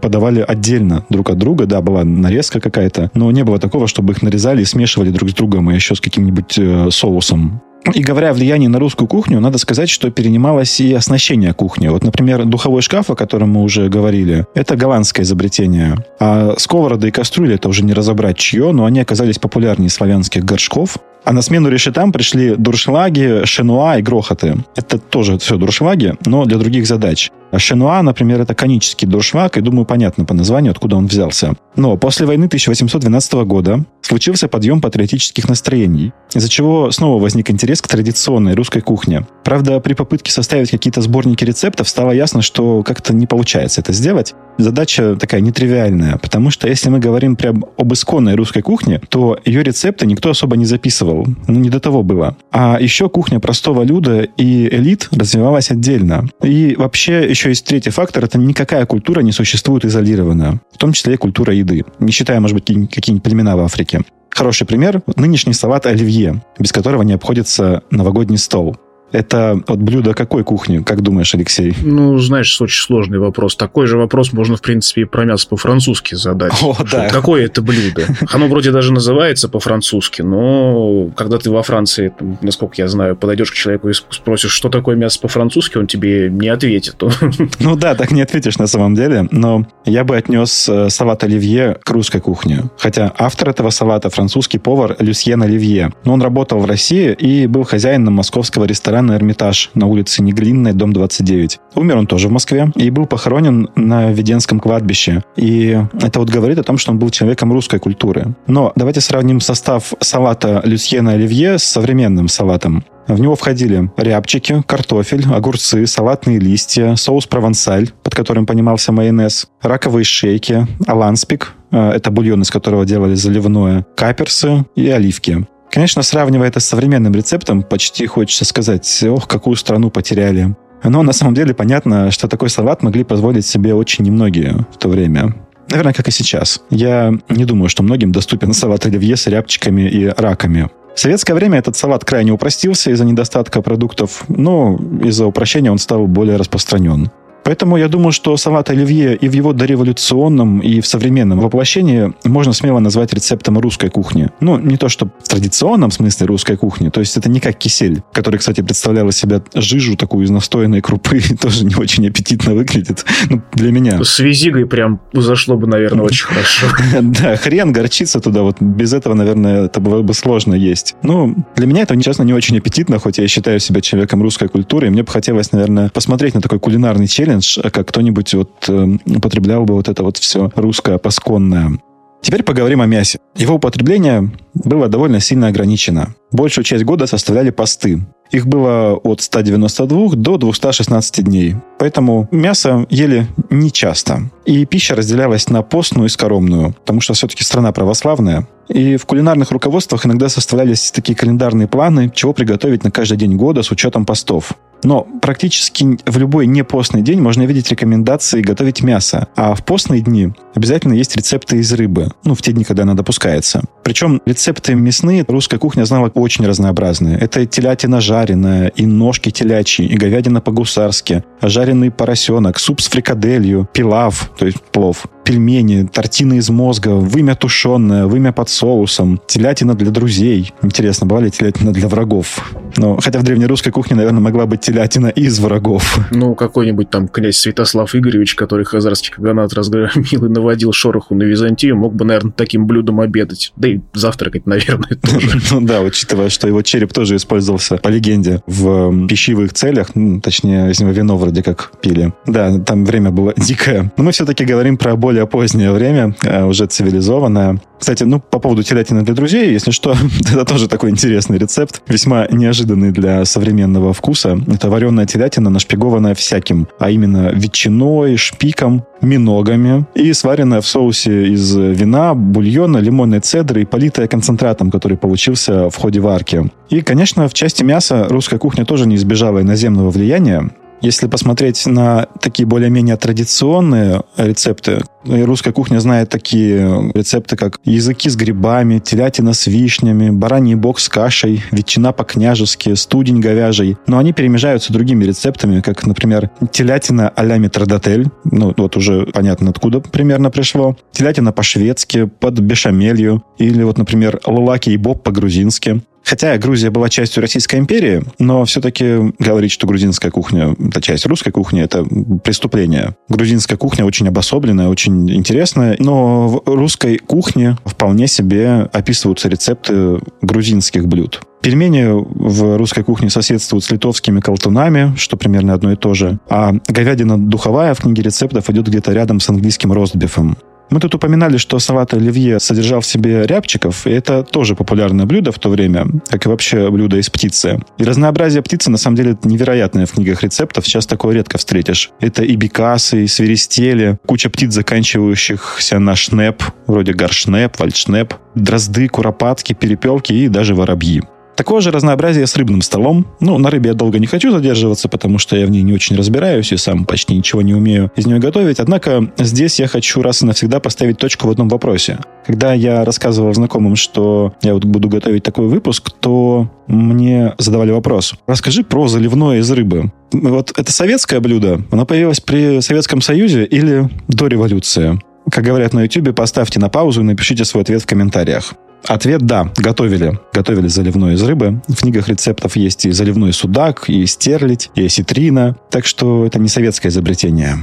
подавали 0.00 0.44
отдельно 0.46 1.04
друг 1.08 1.30
от 1.30 1.38
друга, 1.38 1.66
да, 1.66 1.80
была 1.80 2.02
нарезка 2.02 2.60
какая-то, 2.60 3.10
но 3.14 3.30
не 3.30 3.44
было 3.44 3.58
такого, 3.58 3.86
чтобы 3.86 4.12
их 4.12 4.22
нарезали 4.22 4.62
и 4.62 4.64
смешивали 4.66 5.10
друг 5.10 5.30
с 5.30 5.34
другом, 5.34 5.70
и 5.70 5.74
еще 5.74 5.94
с 5.94 6.00
каким-нибудь 6.00 6.58
э, 6.58 6.90
соусом. 6.90 7.62
И 7.94 8.02
говоря 8.02 8.30
о 8.30 8.32
влиянии 8.32 8.68
на 8.68 8.78
русскую 8.78 9.08
кухню, 9.08 9.40
надо 9.40 9.58
сказать, 9.58 9.90
что 9.90 10.10
перенималось 10.10 10.80
и 10.80 10.92
оснащение 10.92 11.52
кухни. 11.52 11.88
Вот, 11.88 12.04
например, 12.04 12.44
духовой 12.44 12.82
шкаф, 12.82 13.10
о 13.10 13.16
котором 13.16 13.50
мы 13.50 13.62
уже 13.62 13.88
говорили, 13.88 14.46
это 14.54 14.76
голландское 14.76 15.24
изобретение. 15.24 15.96
А 16.20 16.54
сковороды 16.58 17.08
и 17.08 17.10
кастрюли 17.10 17.56
это 17.56 17.68
уже 17.68 17.84
не 17.84 17.92
разобрать 17.92 18.38
чье, 18.38 18.72
но 18.72 18.84
они 18.84 19.00
оказались 19.00 19.38
популярнее 19.38 19.90
славянских 19.90 20.44
горшков. 20.44 20.98
А 21.24 21.32
на 21.32 21.42
смену 21.42 21.68
решетам 21.68 22.12
пришли 22.12 22.56
дуршлаги, 22.56 23.44
шенуа 23.44 23.98
и 23.98 24.02
грохоты. 24.02 24.56
Это 24.74 24.98
тоже 24.98 25.38
все 25.38 25.56
дуршлаги, 25.56 26.14
но 26.26 26.44
для 26.44 26.58
других 26.58 26.86
задач. 26.86 27.30
А 27.52 27.58
шенуа, 27.58 28.02
например, 28.02 28.40
это 28.40 28.54
конический 28.54 29.06
дуршлаг, 29.06 29.56
и 29.58 29.60
думаю, 29.60 29.84
понятно 29.84 30.24
по 30.24 30.34
названию, 30.34 30.72
откуда 30.72 30.96
он 30.96 31.06
взялся. 31.06 31.54
Но 31.76 31.96
после 31.96 32.26
войны 32.26 32.46
1812 32.46 33.32
года 33.44 33.84
случился 34.00 34.48
подъем 34.48 34.80
патриотических 34.80 35.48
настроений, 35.48 36.12
из-за 36.34 36.48
чего 36.48 36.90
снова 36.90 37.20
возник 37.20 37.50
интерес 37.50 37.80
к 37.80 37.88
традиционной 37.88 38.54
русской 38.54 38.80
кухне. 38.80 39.26
Правда, 39.44 39.80
при 39.80 39.94
попытке 39.94 40.32
составить 40.32 40.70
какие-то 40.70 41.00
сборники 41.00 41.44
рецептов 41.44 41.88
стало 41.88 42.12
ясно, 42.12 42.42
что 42.42 42.82
как-то 42.82 43.14
не 43.14 43.26
получается 43.26 43.80
это 43.80 43.92
сделать. 43.92 44.34
Задача 44.58 45.16
такая 45.16 45.40
нетривиальная, 45.40 46.18
потому 46.18 46.50
что 46.50 46.68
если 46.68 46.90
мы 46.90 46.98
говорим 46.98 47.36
прям 47.36 47.64
об 47.76 47.92
исконной 47.92 48.34
русской 48.34 48.62
кухне, 48.62 49.00
то 49.08 49.38
ее 49.44 49.62
рецепты 49.62 50.06
никто 50.06 50.30
особо 50.30 50.56
не 50.56 50.64
записывал. 50.66 51.26
Ну, 51.46 51.58
не 51.58 51.70
до 51.70 51.80
того 51.80 52.02
было. 52.02 52.36
А 52.50 52.78
еще 52.80 53.08
кухня 53.08 53.40
простого 53.40 53.82
люда 53.82 54.22
и 54.22 54.68
элит 54.68 55.08
развивалась 55.10 55.70
отдельно. 55.70 56.28
И 56.42 56.74
вообще 56.76 57.28
еще 57.28 57.41
есть 57.48 57.64
третий 57.64 57.90
фактор, 57.90 58.24
это 58.24 58.38
никакая 58.38 58.86
культура 58.86 59.20
не 59.20 59.32
существует 59.32 59.84
изолированно, 59.84 60.60
в 60.72 60.78
том 60.78 60.92
числе 60.92 61.14
и 61.14 61.16
культура 61.16 61.54
еды, 61.54 61.84
не 61.98 62.12
считая, 62.12 62.40
может 62.40 62.54
быть, 62.54 62.66
какие-нибудь 62.66 63.22
племена 63.22 63.56
в 63.56 63.60
Африке. 63.60 64.02
Хороший 64.30 64.66
пример– 64.66 65.02
нынешний 65.16 65.52
салат 65.52 65.86
оливье, 65.86 66.42
без 66.58 66.72
которого 66.72 67.02
не 67.02 67.12
обходится 67.12 67.82
новогодний 67.90 68.38
стол. 68.38 68.76
Это 69.12 69.60
от 69.66 69.82
блюда 69.82 70.14
какой 70.14 70.44
кухни, 70.44 70.78
как 70.78 71.02
думаешь, 71.02 71.34
Алексей? 71.34 71.74
Ну, 71.82 72.18
знаешь, 72.18 72.60
очень 72.60 72.82
сложный 72.82 73.18
вопрос. 73.18 73.56
Такой 73.56 73.86
же 73.86 73.98
вопрос 73.98 74.32
можно, 74.32 74.56
в 74.56 74.62
принципе, 74.62 75.02
и 75.02 75.04
про 75.04 75.24
мясо 75.24 75.46
по-французски 75.48 76.14
задать. 76.14 76.52
О, 76.62 76.76
да. 76.90 77.08
Какое 77.10 77.44
это 77.44 77.62
блюдо? 77.62 78.06
Оно 78.32 78.48
вроде 78.48 78.70
даже 78.70 78.92
называется 78.92 79.48
по-французски, 79.48 80.22
но 80.22 81.10
когда 81.16 81.38
ты 81.38 81.50
во 81.50 81.62
Франции, 81.62 82.12
там, 82.16 82.38
насколько 82.40 82.74
я 82.78 82.88
знаю, 82.88 83.16
подойдешь 83.16 83.50
к 83.50 83.54
человеку 83.54 83.88
и 83.88 83.92
спросишь, 83.92 84.52
что 84.52 84.68
такое 84.68 84.96
мясо 84.96 85.20
по-французски, 85.20 85.78
он 85.78 85.86
тебе 85.86 86.30
не 86.30 86.48
ответит. 86.48 87.02
Ну 87.58 87.76
да, 87.76 87.94
так 87.94 88.10
не 88.10 88.22
ответишь 88.22 88.58
на 88.58 88.66
самом 88.66 88.94
деле, 88.94 89.28
но 89.30 89.66
я 89.84 90.04
бы 90.04 90.16
отнес 90.16 90.68
э, 90.68 90.90
салат 90.90 91.24
оливье 91.24 91.78
к 91.82 91.90
русской 91.90 92.20
кухне. 92.20 92.64
Хотя 92.78 93.12
автор 93.16 93.50
этого 93.50 93.70
салата 93.70 94.10
французский 94.10 94.58
повар 94.58 94.96
Люсьен 94.98 95.42
Оливье. 95.42 95.92
Но 96.04 96.14
он 96.14 96.22
работал 96.22 96.58
в 96.58 96.66
России 96.66 97.12
и 97.12 97.46
был 97.46 97.64
хозяином 97.64 98.14
московского 98.14 98.64
ресторана 98.64 99.01
ресторан 99.02 99.12
«Эрмитаж» 99.12 99.70
на 99.74 99.86
улице 99.86 100.22
Неглинной, 100.22 100.72
дом 100.72 100.92
29. 100.92 101.60
Умер 101.74 101.96
он 101.96 102.06
тоже 102.06 102.28
в 102.28 102.32
Москве 102.32 102.70
и 102.76 102.90
был 102.90 103.06
похоронен 103.06 103.68
на 103.76 104.12
Веденском 104.12 104.60
кладбище. 104.60 105.22
И 105.36 105.78
это 106.00 106.20
вот 106.20 106.30
говорит 106.30 106.58
о 106.58 106.62
том, 106.62 106.78
что 106.78 106.92
он 106.92 106.98
был 106.98 107.10
человеком 107.10 107.52
русской 107.52 107.78
культуры. 107.78 108.34
Но 108.46 108.72
давайте 108.76 109.00
сравним 109.00 109.40
состав 109.40 109.92
салата 110.00 110.60
Люсьена 110.64 111.12
Оливье 111.12 111.58
с 111.58 111.64
современным 111.64 112.28
салатом. 112.28 112.84
В 113.08 113.20
него 113.20 113.34
входили 113.34 113.90
рябчики, 113.96 114.62
картофель, 114.66 115.26
огурцы, 115.32 115.86
салатные 115.86 116.38
листья, 116.38 116.94
соус 116.94 117.26
провансаль, 117.26 117.90
под 118.04 118.14
которым 118.14 118.46
понимался 118.46 118.92
майонез, 118.92 119.48
раковые 119.60 120.04
шейки, 120.04 120.66
аланспик, 120.86 121.54
э, 121.72 121.90
это 121.90 122.12
бульон, 122.12 122.42
из 122.42 122.50
которого 122.50 122.84
делали 122.84 123.14
заливное, 123.14 123.84
каперсы 123.96 124.64
и 124.76 124.88
оливки. 124.88 125.46
Конечно, 125.72 126.02
сравнивая 126.02 126.48
это 126.48 126.60
с 126.60 126.66
современным 126.66 127.14
рецептом, 127.14 127.62
почти 127.62 128.06
хочется 128.06 128.44
сказать, 128.44 129.02
ох, 129.08 129.26
какую 129.26 129.56
страну 129.56 129.88
потеряли. 129.88 130.54
Но 130.84 131.02
на 131.02 131.14
самом 131.14 131.34
деле 131.34 131.54
понятно, 131.54 132.10
что 132.10 132.28
такой 132.28 132.50
салат 132.50 132.82
могли 132.82 133.04
позволить 133.04 133.46
себе 133.46 133.72
очень 133.72 134.04
немногие 134.04 134.66
в 134.70 134.76
то 134.76 134.88
время. 134.90 135.34
Наверное, 135.70 135.94
как 135.94 136.08
и 136.08 136.10
сейчас. 136.10 136.60
Я 136.68 137.14
не 137.30 137.46
думаю, 137.46 137.70
что 137.70 137.82
многим 137.82 138.12
доступен 138.12 138.52
салат 138.52 138.84
оливье 138.84 139.16
с 139.16 139.26
рябчиками 139.26 139.88
и 139.88 140.08
раками. 140.08 140.68
В 140.94 141.00
советское 141.00 141.32
время 141.32 141.58
этот 141.58 141.74
салат 141.74 142.04
крайне 142.04 142.32
упростился 142.32 142.90
из-за 142.90 143.06
недостатка 143.06 143.62
продуктов, 143.62 144.24
но 144.28 144.78
из-за 145.02 145.24
упрощения 145.24 145.72
он 145.72 145.78
стал 145.78 146.06
более 146.06 146.36
распространен. 146.36 147.10
Поэтому 147.44 147.76
я 147.76 147.88
думаю, 147.88 148.12
что 148.12 148.36
салат 148.36 148.70
оливье 148.70 149.16
и 149.16 149.28
в 149.28 149.32
его 149.32 149.52
дореволюционном, 149.52 150.60
и 150.60 150.80
в 150.80 150.86
современном 150.86 151.40
воплощении 151.40 152.12
можно 152.24 152.52
смело 152.52 152.78
назвать 152.78 153.12
рецептом 153.12 153.58
русской 153.58 153.90
кухни. 153.90 154.30
Ну, 154.40 154.58
не 154.58 154.76
то, 154.76 154.88
что 154.88 155.06
в 155.22 155.28
традиционном 155.28 155.90
смысле 155.90 156.26
русской 156.26 156.56
кухни. 156.56 156.90
То 156.90 157.00
есть 157.00 157.16
это 157.16 157.28
не 157.28 157.40
как 157.40 157.56
кисель, 157.56 158.02
который, 158.12 158.36
кстати, 158.36 158.60
представлял 158.60 159.08
из 159.08 159.16
себя 159.16 159.42
жижу 159.54 159.96
такую 159.96 160.24
из 160.24 160.30
настоянной 160.30 160.80
крупы, 160.80 161.20
тоже 161.40 161.64
не 161.64 161.74
очень 161.74 162.06
аппетитно 162.06 162.54
выглядит. 162.54 163.04
Ну, 163.28 163.42
для 163.52 163.72
меня. 163.72 164.02
С 164.02 164.18
визигой 164.18 164.66
прям 164.66 165.00
зашло 165.12 165.56
бы, 165.56 165.66
наверное, 165.66 166.04
очень 166.04 166.26
хорошо. 166.26 166.66
Да, 167.00 167.36
хрен, 167.36 167.72
горчица 167.72 168.20
туда. 168.20 168.42
Вот 168.42 168.60
без 168.60 168.92
этого, 168.92 169.14
наверное, 169.14 169.66
это 169.66 169.80
было 169.80 170.02
бы 170.02 170.14
сложно 170.14 170.54
есть. 170.54 170.94
Ну, 171.02 171.36
для 171.56 171.66
меня 171.66 171.82
это, 171.82 172.00
честно, 172.00 172.22
не 172.22 172.34
очень 172.34 172.58
аппетитно, 172.58 172.98
хоть 172.98 173.18
я 173.18 173.28
считаю 173.28 173.60
себя 173.60 173.80
человеком 173.80 174.22
русской 174.22 174.48
культуры. 174.48 174.86
И 174.86 174.90
мне 174.90 175.02
бы 175.02 175.10
хотелось, 175.10 175.52
наверное, 175.52 175.90
посмотреть 175.90 176.34
на 176.34 176.40
такой 176.40 176.58
кулинарный 176.58 177.06
челлендж, 177.06 177.31
челлендж, 177.40 177.58
как 177.70 177.88
кто-нибудь 177.88 178.34
вот 178.34 178.68
э, 178.68 178.98
употреблял 179.06 179.64
бы 179.64 179.74
вот 179.74 179.88
это 179.88 180.02
вот 180.02 180.18
все 180.18 180.50
русское, 180.54 180.98
пасконное. 180.98 181.78
Теперь 182.20 182.42
поговорим 182.44 182.80
о 182.80 182.86
мясе. 182.86 183.18
Его 183.34 183.56
употребление 183.56 184.30
было 184.54 184.88
довольно 184.88 185.20
сильно 185.20 185.48
ограничено. 185.48 186.14
Большую 186.30 186.64
часть 186.64 186.84
года 186.84 187.06
составляли 187.06 187.50
посты. 187.50 188.04
Их 188.30 188.46
было 188.46 188.94
от 188.94 189.20
192 189.20 190.16
до 190.16 190.38
216 190.38 191.24
дней. 191.24 191.56
Поэтому 191.78 192.28
мясо 192.30 192.86
ели 192.88 193.26
нечасто. 193.50 194.30
И 194.46 194.64
пища 194.64 194.94
разделялась 194.94 195.48
на 195.50 195.62
постную 195.62 196.06
и 196.06 196.10
скоромную, 196.10 196.72
потому 196.72 197.00
что 197.00 197.12
все-таки 197.12 197.44
страна 197.44 197.72
православная. 197.72 198.48
И 198.68 198.96
в 198.96 199.04
кулинарных 199.04 199.50
руководствах 199.50 200.06
иногда 200.06 200.28
составлялись 200.28 200.90
такие 200.90 201.14
календарные 201.14 201.68
планы, 201.68 202.10
чего 202.14 202.32
приготовить 202.32 202.84
на 202.84 202.90
каждый 202.90 203.18
день 203.18 203.36
года 203.36 203.62
с 203.62 203.70
учетом 203.70 204.06
постов. 204.06 204.54
Но 204.84 205.06
практически 205.20 205.98
в 206.06 206.18
любой 206.18 206.46
непостный 206.46 207.02
день 207.02 207.20
можно 207.20 207.42
видеть 207.42 207.70
рекомендации 207.70 208.42
готовить 208.42 208.82
мясо. 208.82 209.28
А 209.36 209.54
в 209.54 209.64
постные 209.64 210.00
дни 210.00 210.32
обязательно 210.54 210.94
есть 210.94 211.16
рецепты 211.16 211.58
из 211.58 211.72
рыбы. 211.72 212.08
Ну, 212.24 212.34
в 212.34 212.42
те 212.42 212.52
дни, 212.52 212.64
когда 212.64 212.82
она 212.82 212.94
допускается. 212.94 213.62
Причем 213.84 214.20
рецепты 214.26 214.41
мясные 214.74 215.24
русская 215.28 215.58
кухня 215.58 215.84
знала 215.84 216.10
очень 216.14 216.46
разнообразные. 216.46 217.18
Это 217.18 217.46
телятина 217.46 218.00
жареная, 218.00 218.68
и 218.68 218.86
ножки 218.86 219.30
телячьи, 219.30 219.86
и 219.86 219.96
говядина 219.96 220.40
по-гусарски, 220.40 221.24
жареный 221.40 221.90
поросенок, 221.90 222.58
суп 222.58 222.80
с 222.80 222.88
фрикаделью, 222.88 223.68
пилав, 223.72 224.30
то 224.38 224.46
есть 224.46 224.60
плов, 224.60 225.06
пельмени, 225.24 225.86
тортины 225.86 226.38
из 226.38 226.50
мозга, 226.50 226.90
вымя 226.90 227.34
тушеное, 227.34 228.06
вымя 228.06 228.32
под 228.32 228.48
соусом, 228.48 229.20
телятина 229.26 229.74
для 229.74 229.90
друзей. 229.90 230.52
Интересно, 230.62 231.06
бывали 231.06 231.28
телятина 231.28 231.72
для 231.72 231.88
врагов? 231.88 232.52
Ну, 232.76 232.98
хотя 233.02 233.18
в 233.18 233.22
древнерусской 233.22 233.72
кухне, 233.72 233.96
наверное, 233.96 234.20
могла 234.20 234.46
быть 234.46 234.60
телятина 234.60 235.08
из 235.08 235.38
врагов. 235.38 235.98
Ну, 236.10 236.34
какой-нибудь 236.34 236.90
там 236.90 237.08
князь 237.08 237.36
Святослав 237.36 237.94
Игоревич, 237.94 238.34
который 238.34 238.64
хазарский 238.64 239.12
каганат 239.12 239.52
разгромил 239.52 240.24
и 240.24 240.28
наводил 240.28 240.72
шороху 240.72 241.14
на 241.14 241.22
Византию, 241.24 241.76
мог 241.76 241.94
бы, 241.94 242.04
наверное, 242.04 242.32
таким 242.32 242.66
блюдом 242.66 243.00
обедать. 243.00 243.52
Да 243.56 243.68
и 243.68 243.80
завтракать, 243.92 244.46
наверное, 244.46 244.96
тоже. 245.02 245.40
Ну 245.50 245.60
да, 245.60 245.80
учитывая, 245.80 246.28
что 246.28 246.48
его 246.48 246.62
череп 246.62 246.92
тоже 246.92 247.16
использовался, 247.16 247.76
по 247.76 247.88
легенде, 247.88 248.42
в 248.46 249.06
пищевых 249.06 249.52
целях, 249.52 249.90
точнее, 250.22 250.68
если 250.68 250.84
мы 250.84 250.92
вино 250.92 251.16
вроде 251.16 251.42
как 251.42 251.72
пили. 251.80 252.12
Да, 252.26 252.58
там 252.58 252.84
время 252.84 253.10
было 253.10 253.34
дикое. 253.36 253.92
Но 253.96 254.04
мы 254.04 254.12
все-таки 254.12 254.44
говорим 254.44 254.76
про 254.76 254.96
более 254.96 255.11
позднее 255.26 255.72
время, 255.72 256.14
э, 256.24 256.44
уже 256.44 256.66
цивилизованное. 256.66 257.60
Кстати, 257.78 258.04
ну, 258.04 258.20
по 258.20 258.38
поводу 258.38 258.62
телятины 258.62 259.02
для 259.02 259.14
друзей, 259.14 259.52
если 259.52 259.70
что, 259.70 259.94
это 260.20 260.44
тоже 260.44 260.68
такой 260.68 260.90
интересный 260.90 261.38
рецепт, 261.38 261.82
весьма 261.88 262.26
неожиданный 262.30 262.92
для 262.92 263.24
современного 263.24 263.92
вкуса. 263.92 264.38
Это 264.46 264.70
вареная 264.70 265.06
телятина, 265.06 265.50
нашпигованная 265.50 266.14
всяким, 266.14 266.68
а 266.78 266.90
именно 266.90 267.30
ветчиной, 267.32 268.16
шпиком, 268.16 268.84
миногами 269.00 269.84
и 269.94 270.12
сваренная 270.12 270.60
в 270.60 270.66
соусе 270.66 271.28
из 271.28 271.54
вина, 271.56 272.14
бульона, 272.14 272.78
лимонной 272.78 273.20
цедры 273.20 273.62
и 273.62 273.64
политая 273.64 274.06
концентратом, 274.06 274.70
который 274.70 274.96
получился 274.96 275.68
в 275.68 275.76
ходе 275.76 276.00
варки. 276.00 276.50
И, 276.70 276.80
конечно, 276.80 277.28
в 277.28 277.34
части 277.34 277.64
мяса 277.64 278.06
русская 278.08 278.38
кухня 278.38 278.64
тоже 278.64 278.86
не 278.86 278.96
избежала 278.96 279.42
иноземного 279.42 279.90
влияния. 279.90 280.50
Если 280.82 281.06
посмотреть 281.06 281.64
на 281.66 282.06
такие 282.20 282.44
более-менее 282.44 282.96
традиционные 282.96 284.02
рецепты, 284.16 284.82
русская 285.04 285.52
кухня 285.52 285.78
знает 285.78 286.08
такие 286.08 286.90
рецепты, 286.92 287.36
как 287.36 287.60
языки 287.64 288.10
с 288.10 288.16
грибами, 288.16 288.80
телятина 288.80 289.32
с 289.32 289.46
вишнями, 289.46 290.10
бараний 290.10 290.56
бок 290.56 290.80
с 290.80 290.88
кашей, 290.88 291.44
ветчина 291.52 291.92
по-княжески, 291.92 292.74
студень 292.74 293.20
говяжий. 293.20 293.76
Но 293.86 293.98
они 293.98 294.12
перемежаются 294.12 294.72
другими 294.72 295.04
рецептами, 295.04 295.60
как, 295.60 295.86
например, 295.86 296.30
телятина 296.50 297.08
а-ля 297.10 297.38
метродотель. 297.38 298.08
Ну, 298.24 298.52
вот 298.56 298.76
уже 298.76 299.06
понятно, 299.06 299.50
откуда 299.50 299.78
примерно 299.78 300.30
пришло. 300.32 300.76
Телятина 300.90 301.30
по-шведски, 301.30 302.06
под 302.06 302.40
бешамелью. 302.40 303.22
Или 303.38 303.62
вот, 303.62 303.78
например, 303.78 304.20
лалаки 304.26 304.70
и 304.70 304.76
боб 304.76 305.04
по-грузински. 305.04 305.80
Хотя 306.12 306.36
Грузия 306.36 306.68
была 306.68 306.90
частью 306.90 307.22
Российской 307.22 307.56
империи, 307.58 308.02
но 308.18 308.44
все-таки 308.44 309.14
говорить, 309.18 309.50
что 309.50 309.66
грузинская 309.66 310.10
кухня– 310.10 310.54
это 310.68 310.82
часть 310.82 311.06
русской 311.06 311.30
кухни, 311.30 311.62
это 311.62 311.86
преступление. 312.22 312.94
Грузинская 313.08 313.56
кухня 313.56 313.86
очень 313.86 314.08
обособленная, 314.08 314.68
очень 314.68 315.10
интересная, 315.10 315.74
но 315.78 316.28
в 316.28 316.42
русской 316.44 316.98
кухне 316.98 317.56
вполне 317.64 318.08
себе 318.08 318.68
описываются 318.74 319.30
рецепты 319.30 320.00
грузинских 320.20 320.86
блюд. 320.86 321.22
Пельмени 321.40 321.86
в 321.88 322.58
русской 322.58 322.84
кухне 322.84 323.08
соседствуют 323.08 323.64
с 323.64 323.70
литовскими 323.70 324.20
колтунами, 324.20 324.94
что 324.98 325.16
примерно 325.16 325.54
одно 325.54 325.72
и 325.72 325.76
то 325.76 325.94
же. 325.94 326.20
А 326.28 326.52
говядина 326.68 327.18
духовая 327.18 327.72
в 327.72 327.80
книге 327.80 328.02
рецептов 328.02 328.50
идет 328.50 328.68
где-то 328.68 328.92
рядом 328.92 329.18
с 329.18 329.30
английским 329.30 329.72
ростбифом. 329.72 330.36
Мы 330.72 330.80
тут 330.80 330.94
упоминали, 330.94 331.36
что 331.36 331.58
салат 331.58 331.92
оливье 331.92 332.40
содержал 332.40 332.80
в 332.80 332.86
себе 332.86 333.26
рябчиков, 333.26 333.86
и 333.86 333.90
это 333.90 334.22
тоже 334.22 334.56
популярное 334.56 335.04
блюдо 335.04 335.30
в 335.30 335.38
то 335.38 335.50
время, 335.50 335.86
как 336.08 336.24
и 336.24 336.30
вообще 336.30 336.70
блюдо 336.70 336.96
из 336.96 337.10
птицы. 337.10 337.60
И 337.76 337.84
разнообразие 337.84 338.40
птицы, 338.42 338.70
на 338.70 338.78
самом 338.78 338.96
деле, 338.96 339.18
невероятное 339.22 339.84
в 339.84 339.92
книгах 339.92 340.22
рецептов, 340.22 340.66
сейчас 340.66 340.86
такое 340.86 341.14
редко 341.16 341.36
встретишь. 341.36 341.90
Это 342.00 342.22
и 342.22 342.36
бекасы, 342.36 343.04
и 343.04 343.06
свиристели, 343.06 343.98
куча 344.06 344.30
птиц, 344.30 344.54
заканчивающихся 344.54 345.78
на 345.78 345.94
шнеп, 345.94 346.42
вроде 346.66 346.94
горшнеп, 346.94 347.58
вальшнеп, 347.58 348.14
дрозды, 348.34 348.88
куропатки, 348.88 349.52
перепелки 349.52 350.14
и 350.14 350.28
даже 350.28 350.54
воробьи. 350.54 351.02
Такое 351.36 351.60
же 351.60 351.70
разнообразие 351.70 352.26
с 352.26 352.36
рыбным 352.36 352.62
столом. 352.62 353.06
Ну, 353.20 353.38
на 353.38 353.50
рыбе 353.50 353.70
я 353.70 353.74
долго 353.74 353.98
не 353.98 354.06
хочу 354.06 354.30
задерживаться, 354.30 354.88
потому 354.88 355.18
что 355.18 355.36
я 355.36 355.46
в 355.46 355.50
ней 355.50 355.62
не 355.62 355.72
очень 355.72 355.96
разбираюсь 355.96 356.52
и 356.52 356.56
сам 356.56 356.84
почти 356.84 357.16
ничего 357.16 357.42
не 357.42 357.54
умею 357.54 357.90
из 357.96 358.06
нее 358.06 358.18
готовить. 358.18 358.60
Однако 358.60 359.10
здесь 359.18 359.58
я 359.58 359.66
хочу 359.66 360.02
раз 360.02 360.22
и 360.22 360.26
навсегда 360.26 360.60
поставить 360.60 360.98
точку 360.98 361.28
в 361.28 361.30
одном 361.30 361.48
вопросе. 361.48 361.98
Когда 362.26 362.52
я 362.52 362.84
рассказывал 362.84 363.32
знакомым, 363.32 363.76
что 363.76 364.34
я 364.42 364.54
вот 364.54 364.64
буду 364.64 364.88
готовить 364.88 365.22
такой 365.22 365.48
выпуск, 365.48 365.90
то 366.00 366.50
мне 366.66 367.34
задавали 367.38 367.70
вопрос. 367.70 368.14
Расскажи 368.26 368.62
про 368.62 368.88
заливное 368.88 369.38
из 369.38 369.50
рыбы. 369.50 369.92
Вот 370.12 370.52
это 370.56 370.70
советское 370.70 371.20
блюдо? 371.20 371.62
Оно 371.70 371.86
появилось 371.86 372.20
при 372.20 372.60
Советском 372.60 373.00
Союзе 373.00 373.44
или 373.44 373.88
до 374.08 374.26
революции? 374.26 375.00
Как 375.30 375.44
говорят 375.44 375.72
на 375.72 375.82
YouTube, 375.84 376.14
поставьте 376.14 376.60
на 376.60 376.68
паузу 376.68 377.00
и 377.00 377.04
напишите 377.04 377.44
свой 377.44 377.62
ответ 377.62 377.82
в 377.82 377.86
комментариях. 377.86 378.54
Ответ– 378.86 379.20
да, 379.22 379.50
готовили. 379.56 380.18
Готовили 380.32 380.66
заливной 380.68 381.14
из 381.14 381.22
рыбы. 381.22 381.62
В 381.68 381.76
книгах 381.76 382.08
рецептов 382.08 382.56
есть 382.56 382.86
и 382.86 382.90
заливной 382.90 383.32
судак, 383.32 383.88
и 383.88 384.04
стерлить, 384.06 384.70
и 384.74 384.86
осетрина. 384.86 385.56
Так 385.70 385.86
что 385.86 386.26
это 386.26 386.38
не 386.38 386.48
советское 386.48 386.88
изобретение. 386.88 387.56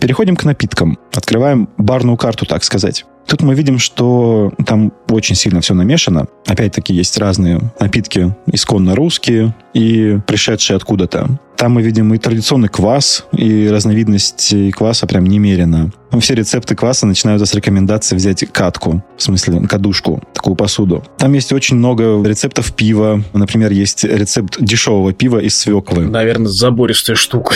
Переходим 0.00 0.36
к 0.36 0.44
напиткам. 0.44 0.98
Открываем 1.12 1.68
барную 1.78 2.16
карту, 2.16 2.46
так 2.46 2.64
сказать. 2.64 3.04
Тут 3.26 3.42
мы 3.42 3.54
видим, 3.54 3.78
что 3.78 4.52
там 4.64 4.92
очень 5.10 5.34
сильно 5.34 5.60
все 5.60 5.74
намешано. 5.74 6.26
Опять-таки 6.46 6.94
есть 6.94 7.18
разные 7.18 7.60
напитки, 7.80 8.34
исконно 8.46 8.94
русские 8.94 9.54
и 9.74 10.18
пришедшие 10.26 10.76
откуда-то. 10.76 11.38
Там 11.56 11.72
мы 11.72 11.82
видим 11.82 12.12
и 12.12 12.18
традиционный 12.18 12.68
квас, 12.68 13.24
и 13.32 13.68
разновидности 13.68 14.70
кваса 14.70 15.06
прям 15.06 15.24
немерено. 15.24 15.90
Все 16.20 16.34
рецепты 16.34 16.74
кваса 16.74 17.06
начинаются 17.06 17.46
с 17.46 17.54
рекомендации 17.54 18.14
взять 18.14 18.44
катку, 18.52 19.02
в 19.16 19.22
смысле 19.22 19.66
кадушку, 19.66 20.22
такую 20.32 20.54
посуду. 20.54 21.02
Там 21.18 21.32
есть 21.32 21.52
очень 21.52 21.76
много 21.76 22.22
рецептов 22.22 22.74
пива. 22.74 23.22
Например, 23.32 23.72
есть 23.72 24.04
рецепт 24.04 24.56
дешевого 24.60 25.12
пива 25.12 25.38
из 25.38 25.56
свеклы. 25.56 26.06
Наверное, 26.06 26.48
забористая 26.48 27.16
штука. 27.16 27.54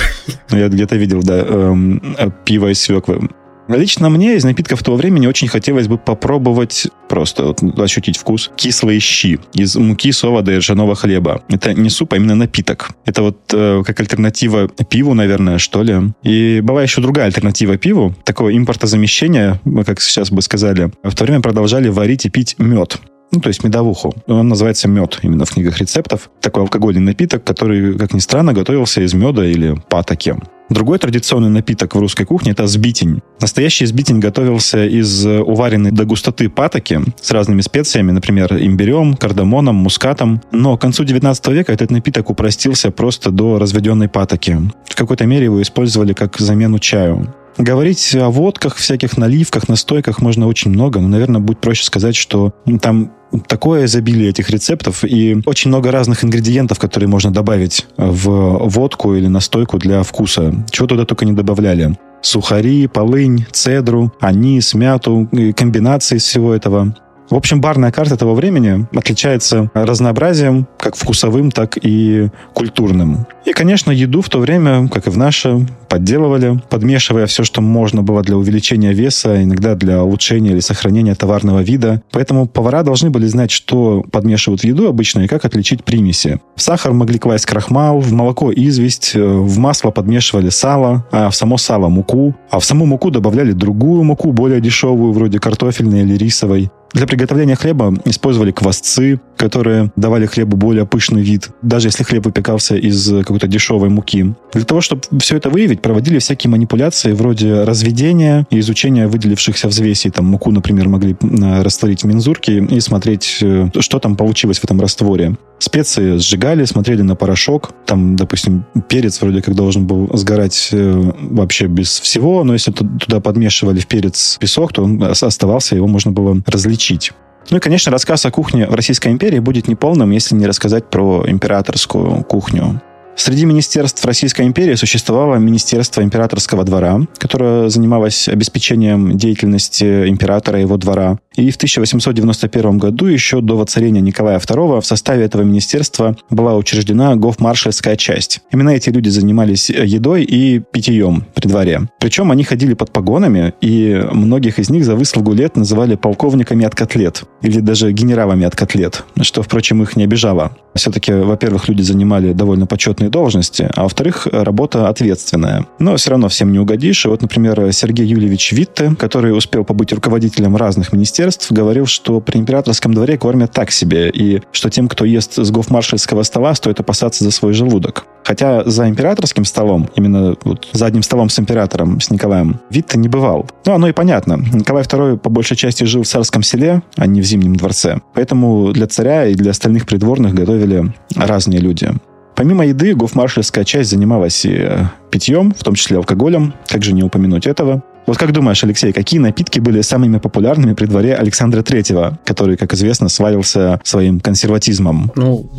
Я 0.50 0.69
где-то 0.69 0.97
видел, 0.97 1.23
да, 1.23 1.39
эм, 1.39 2.03
пиво 2.45 2.73
из 2.73 2.81
свеклы. 2.81 3.29
Лично 3.77 4.09
мне 4.11 4.37
из 4.37 4.45
напитков 4.45 4.83
того 4.83 4.97
времени 4.97 5.27
очень 5.27 5.49
хотелось 5.49 5.89
бы 5.89 5.97
попробовать 5.99 6.89
просто 7.09 7.45
вот, 7.45 7.62
ощутить 7.79 8.17
вкус. 8.17 8.50
Кислые 8.57 9.00
щи 9.00 9.39
из 9.55 9.77
муки, 9.77 10.12
совода 10.12 10.53
и 10.53 10.59
ржаного 10.59 10.95
хлеба. 10.95 11.43
Это 11.49 11.75
не 11.75 11.91
суп, 11.91 12.12
а 12.12 12.17
именно 12.17 12.35
напиток. 12.35 12.91
Это 13.05 13.23
вот 13.23 13.39
э, 13.53 13.83
как 13.85 14.00
альтернатива 14.00 14.69
пиву, 14.69 15.15
наверное, 15.15 15.59
что 15.59 15.83
ли. 15.83 15.97
И 16.23 16.61
была 16.62 16.83
еще 16.83 17.00
другая 17.00 17.27
альтернатива 17.27 17.77
пиву, 17.77 18.15
такого 18.25 18.57
импортозамещения, 18.57 19.61
как 19.87 20.00
сейчас 20.00 20.31
бы 20.31 20.43
сказали. 20.43 20.91
В 21.03 21.15
то 21.15 21.25
время 21.25 21.41
продолжали 21.41 21.89
варить 21.89 22.27
и 22.27 22.31
пить 22.31 22.57
мед 22.59 23.00
ну, 23.33 23.41
то 23.41 23.49
есть 23.49 23.63
медовуху. 23.65 24.15
Он 24.27 24.49
называется 24.49 24.89
мед 24.89 25.21
именно 25.23 25.45
в 25.45 25.51
книгах 25.51 25.79
рецептов. 25.79 26.31
Такой 26.41 26.65
алкогольный 26.65 27.01
напиток, 27.01 27.45
который, 27.45 27.97
как 27.97 28.13
ни 28.13 28.19
странно, 28.19 28.53
готовился 28.53 29.03
из 29.03 29.15
меда 29.15 29.45
или 29.45 29.81
патоки. 29.89 30.37
Другой 30.69 30.99
традиционный 30.99 31.49
напиток 31.49 31.97
в 31.97 31.99
русской 31.99 32.25
кухне– 32.25 32.53
это 32.53 32.69
сбитень. 32.69 33.23
Настоящий 33.41 33.87
сбитень 33.87 34.21
готовился 34.21 34.87
из 34.87 35.27
уваренной 35.27 35.91
до 35.91 36.05
густоты 36.05 36.49
патоки 36.49 37.01
с 37.21 37.33
разными 37.33 37.61
специями, 37.61 38.13
например, 38.13 38.57
имбирем, 38.57 39.15
кардамоном, 39.15 39.75
мускатом. 39.75 40.41
Но 40.53 40.77
к 40.77 40.81
концу 40.81 41.03
19 41.03 41.49
века 41.49 41.73
этот 41.73 41.91
напиток 41.91 42.31
упростился 42.31 42.93
просто 42.93 43.33
до 43.33 43.59
разведенной 43.59 44.09
патоки. 44.09 44.59
В 44.85 44.95
какой-то 44.95 45.27
мере 45.27 45.47
его 45.47 45.61
использовали 45.61 46.13
как 46.13 46.39
замену 46.39 46.79
чаю. 46.79 47.35
Говорить 47.59 48.14
о 48.14 48.30
водках, 48.30 48.76
всяких 48.76 49.16
наливках, 49.16 49.69
настойках 49.69 50.21
можно 50.21 50.47
очень 50.47 50.71
много, 50.71 51.00
но, 51.00 51.09
наверное, 51.09 51.40
будет 51.40 51.61
проще 51.61 51.85
сказать, 51.85 52.16
что 52.16 52.54
там 52.80 53.12
такое 53.47 53.85
изобилие 53.85 54.30
этих 54.30 54.50
рецептов 54.50 55.04
и 55.04 55.40
очень 55.47 55.69
много 55.69 55.90
разных 55.92 56.25
ингредиентов, 56.25 56.78
которые 56.78 57.09
можно 57.09 57.30
добавить 57.30 57.87
в 57.97 58.69
водку 58.69 59.14
или 59.14 59.26
настойку 59.26 59.78
для 59.78 60.02
вкуса. 60.02 60.54
Чего 60.71 60.87
туда 60.88 61.04
только 61.04 61.25
не 61.25 61.33
добавляли. 61.33 61.97
Сухари, 62.23 62.87
полынь, 62.87 63.47
цедру, 63.52 64.12
анис, 64.21 64.75
мяту, 64.75 65.28
комбинации 65.57 66.19
всего 66.19 66.54
этого. 66.54 66.95
В 67.31 67.37
общем, 67.37 67.61
барная 67.61 67.93
карта 67.93 68.17
того 68.17 68.35
времени 68.35 68.89
отличается 68.93 69.71
разнообразием, 69.73 70.67
как 70.77 70.97
вкусовым, 70.97 71.53
так 71.53 71.79
и 71.81 72.29
культурным. 72.55 73.25
И, 73.45 73.53
конечно, 73.53 73.93
еду 73.93 74.21
в 74.21 74.29
то 74.29 74.41
время, 74.41 74.89
как 74.89 75.07
и 75.07 75.11
в 75.11 75.17
наше, 75.17 75.65
подделывали, 75.89 76.61
подмешивая 76.69 77.27
все, 77.27 77.45
что 77.45 77.61
можно 77.61 78.03
было 78.03 78.23
для 78.23 78.37
увеличения 78.37 78.93
веса, 78.93 79.43
иногда 79.43 79.77
для 79.77 80.03
улучшения 80.03 80.51
или 80.51 80.61
сохранения 80.61 81.15
товарного 81.15 81.61
вида. 81.61 82.03
Поэтому 82.11 82.49
повара 82.49 82.83
должны 82.83 83.11
были 83.11 83.27
знать, 83.27 83.53
что 83.53 84.05
подмешивают 84.11 84.63
в 84.63 84.65
еду 84.65 84.89
обычно 84.89 85.21
и 85.21 85.29
как 85.29 85.45
отличить 85.45 85.85
примеси. 85.85 86.41
В 86.57 86.63
сахар 86.63 86.93
могли 86.93 87.21
класть 87.21 87.47
крахмал, 87.47 88.01
в 88.01 88.13
молоко 88.13 88.53
известь, 88.53 89.13
э, 89.15 89.23
в 89.23 89.57
масло 89.59 89.91
подмешивали 89.93 90.49
сало, 90.49 91.07
а 91.13 91.31
в 91.31 91.37
само 91.37 91.59
сало 91.59 91.89
муку, 91.89 92.35
а 92.51 92.59
в 92.59 92.65
саму 92.65 92.87
муку 92.87 93.13
добавляли 93.13 93.53
другую 93.53 94.03
муку, 94.03 94.33
более 94.33 94.61
дешевую, 94.61 95.13
вроде 95.13 95.39
картофельной 95.39 96.03
или 96.03 96.17
рисовой. 96.17 96.71
Для 96.92 97.06
приготовления 97.06 97.54
хлеба 97.54 97.94
использовали 98.04 98.50
квасцы, 98.50 99.20
которые 99.40 99.90
давали 99.97 100.26
хлебу 100.26 100.59
более 100.59 100.85
пышный 100.85 101.23
вид, 101.23 101.49
даже 101.62 101.88
если 101.88 102.04
хлеб 102.04 102.26
выпекался 102.26 102.76
из 102.76 103.09
какой-то 103.09 103.47
дешевой 103.47 103.88
муки. 103.88 104.35
Для 104.52 104.64
того, 104.64 104.82
чтобы 104.82 105.00
все 105.18 105.38
это 105.38 105.49
выявить, 105.49 105.80
проводили 105.80 106.18
всякие 106.18 106.50
манипуляции 106.50 107.12
вроде 107.12 107.62
разведения 107.64 108.47
и 108.50 108.59
изучения 108.61 109.06
выделившихся 109.06 109.68
взвесей. 109.68 110.11
Там 110.11 110.26
муку, 110.26 110.50
например, 110.50 110.88
могли 110.88 111.16
растворить 111.62 112.02
в 112.02 112.06
мензурке 112.06 112.59
и 112.59 112.80
смотреть, 112.80 113.38
э, 113.40 113.68
что 113.78 113.99
там 113.99 114.14
получилось 114.14 114.59
в 114.59 114.64
этом 114.64 114.78
растворе. 114.78 115.37
Специи 115.59 116.18
сжигали, 116.18 116.66
смотрели 116.66 117.00
на 117.00 117.16
порошок. 117.16 117.70
Там, 117.87 118.16
допустим, 118.16 118.66
перец 118.88 119.23
вроде 119.23 119.40
как 119.40 119.54
должен 119.54 119.87
был 119.87 120.11
сгорать 120.12 120.68
э, 120.73 121.12
вообще 121.30 121.66
без 121.66 121.99
всего, 122.00 122.44
но 122.44 122.52
если 122.52 122.73
туда 122.73 123.20
подмешивали 123.20 123.80
в 123.80 123.87
перец 123.87 124.37
песок, 124.38 124.75
то 124.75 124.85
он 124.85 125.02
оставался, 125.02 125.76
его 125.76 125.87
можно 125.87 126.12
было 126.12 126.42
различить. 126.47 127.12
Ну 127.49 127.56
и, 127.56 127.61
конечно, 127.61 127.90
рассказ 127.90 128.26
о 128.26 128.30
кухне 128.30 128.66
в 128.66 128.75
Российской 128.75 129.09
империи 129.09 129.38
будет 129.38 129.66
неполным, 129.66 130.11
если 130.11 130.35
не 130.35 130.47
рассказать 130.47 130.85
про 130.90 131.25
императорскую 131.26 132.23
кухню. 132.25 132.80
Среди 133.17 133.45
министерств 133.45 134.05
Российской 134.05 134.47
империи 134.47 134.75
существовало 134.75 135.37
Министерство 135.37 136.02
императорского 136.02 136.64
двора, 136.64 137.00
которое 137.19 137.69
занималось 137.69 138.29
обеспечением 138.29 139.17
деятельности 139.17 140.09
императора 140.09 140.59
и 140.59 140.62
его 140.62 140.76
двора. 140.76 141.19
И 141.37 141.50
в 141.50 141.57
1891 141.57 142.79
году, 142.79 143.07
еще 143.07 143.40
до 143.40 143.57
воцарения 143.57 144.00
Николая 144.00 144.38
II, 144.38 144.81
в 144.81 144.87
составе 144.87 145.25
этого 145.25 145.43
министерства 145.43 146.16
была 146.29 146.57
учреждена 146.57 147.14
гофмаршальская 147.16 147.96
часть. 147.96 148.40
Именно 148.53 148.70
эти 148.70 148.90
люди 148.90 149.09
занимались 149.09 149.70
едой 149.70 150.25
и 150.25 150.59
питьем 150.59 151.25
при 151.35 151.49
дворе. 151.49 151.88
Причем 152.01 152.31
они 152.31 152.44
ходили 152.44 152.75
под 152.75 152.92
погонами, 152.92 153.55
и 153.61 154.03
многих 154.12 154.59
из 154.59 154.70
них 154.70 154.85
за 154.85 154.96
выслугу 154.96 155.33
лет 155.33 155.57
называли 155.57 155.94
полковниками 155.94 156.66
от 156.66 156.75
котлет, 156.75 157.25
или 157.42 157.61
даже 157.61 157.92
генералами 157.92 158.44
от 158.44 158.57
котлет, 158.57 159.05
что, 159.23 159.42
впрочем, 159.42 159.83
их 159.83 159.96
не 159.96 160.05
обижало. 160.05 160.57
Все-таки, 160.75 161.12
во-первых, 161.12 161.68
люди 161.68 161.83
занимали 161.83 162.33
довольно 162.33 162.66
почетные 162.66 163.00
должности, 163.09 163.69
а 163.75 163.85
во-вторых, 163.85 164.27
работа 164.31 164.89
ответственная. 164.89 165.67
Но 165.79 165.97
все 165.97 166.11
равно 166.11 166.29
всем 166.29 166.53
не 166.53 166.59
угодишь. 166.59 167.05
И 167.05 167.09
вот, 167.09 167.23
например, 167.23 167.73
Сергей 167.73 168.07
Юльевич 168.07 168.53
Витте, 168.53 168.95
который 168.99 169.37
успел 169.37 169.65
побыть 169.65 169.93
руководителем 169.93 170.57
разных 170.57 170.93
министерств, 170.93 171.51
говорил, 171.51 171.87
что 171.87 172.21
при 172.21 172.39
императорском 172.39 172.95
дворе 172.95 173.19
кормят 173.19 173.53
так 173.53 173.71
себе, 173.71 174.11
и 174.11 174.43
что 174.53 174.71
тем, 174.71 174.89
кто 174.89 175.05
ест 175.05 175.39
с 175.39 175.51
гофмаршальского 175.51 176.23
стола, 176.23 176.55
стоит 176.55 176.81
опасаться 176.81 177.25
за 177.25 177.31
свой 177.31 177.53
желудок. 177.53 178.05
Хотя 178.25 178.65
за 178.65 178.89
императорским 178.89 179.45
столом, 179.45 179.89
именно 179.97 180.37
вот 180.45 180.69
за 180.73 180.87
одним 180.87 181.03
столом 181.03 181.31
с 181.31 181.39
императором, 181.39 182.01
с 182.01 182.11
Николаем, 182.11 182.61
Витте 182.71 182.99
не 182.99 183.09
бывал. 183.09 183.49
Ну, 183.67 183.73
оно 183.73 183.89
и 183.89 183.93
понятно. 183.93 184.39
Николай 184.53 184.85
II 184.85 185.19
по 185.19 185.31
большей 185.31 185.57
части 185.57 185.85
жил 185.85 186.03
в 186.03 186.07
царском 186.07 186.43
селе, 186.43 186.83
а 186.97 187.07
не 187.07 187.21
в 187.21 187.25
Зимнем 187.25 187.57
дворце. 187.57 188.01
Поэтому 188.15 188.73
для 188.73 188.87
царя 188.87 189.27
и 189.27 189.35
для 189.35 189.53
остальных 189.53 189.87
придворных 189.87 190.35
готовили 190.35 190.93
разные 191.17 191.61
люди. 191.61 191.91
Помимо 192.40 192.64
еды, 192.64 192.94
гофмаршальская 192.94 193.64
часть 193.64 193.90
занималась 193.90 194.46
и 194.46 194.55
э, 194.55 194.85
питьем, 195.11 195.53
в 195.53 195.62
том 195.62 195.74
числе 195.74 195.98
алкоголем. 195.98 196.55
Как 196.66 196.83
же 196.83 196.94
не 196.94 197.03
упомянуть 197.03 197.46
этого? 197.46 197.83
Вот 198.07 198.16
как 198.16 198.33
думаешь, 198.33 198.64
Алексей, 198.64 198.94
какие 198.94 199.20
напитки 199.20 199.61
были 199.61 199.83
самыми 199.83 200.16
популярными 200.16 200.72
при 200.72 200.87
дворе 200.87 201.14
Александра 201.14 201.62
Третьего, 201.62 202.18
который, 202.24 202.57
как 202.57 202.72
известно, 202.72 203.11
славился 203.11 203.79
своим 203.85 204.20
консерватизмом? 204.20 205.12
Ну, 205.16 205.50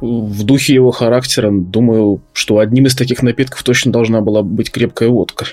в 0.00 0.44
духе 0.44 0.72
его 0.72 0.92
характера, 0.92 1.50
думаю, 1.52 2.22
что 2.32 2.58
одним 2.58 2.86
из 2.86 2.94
таких 2.96 3.22
напитков 3.22 3.62
точно 3.62 3.92
должна 3.92 4.22
была 4.22 4.42
быть 4.42 4.72
крепкая 4.72 5.10
водка. 5.10 5.44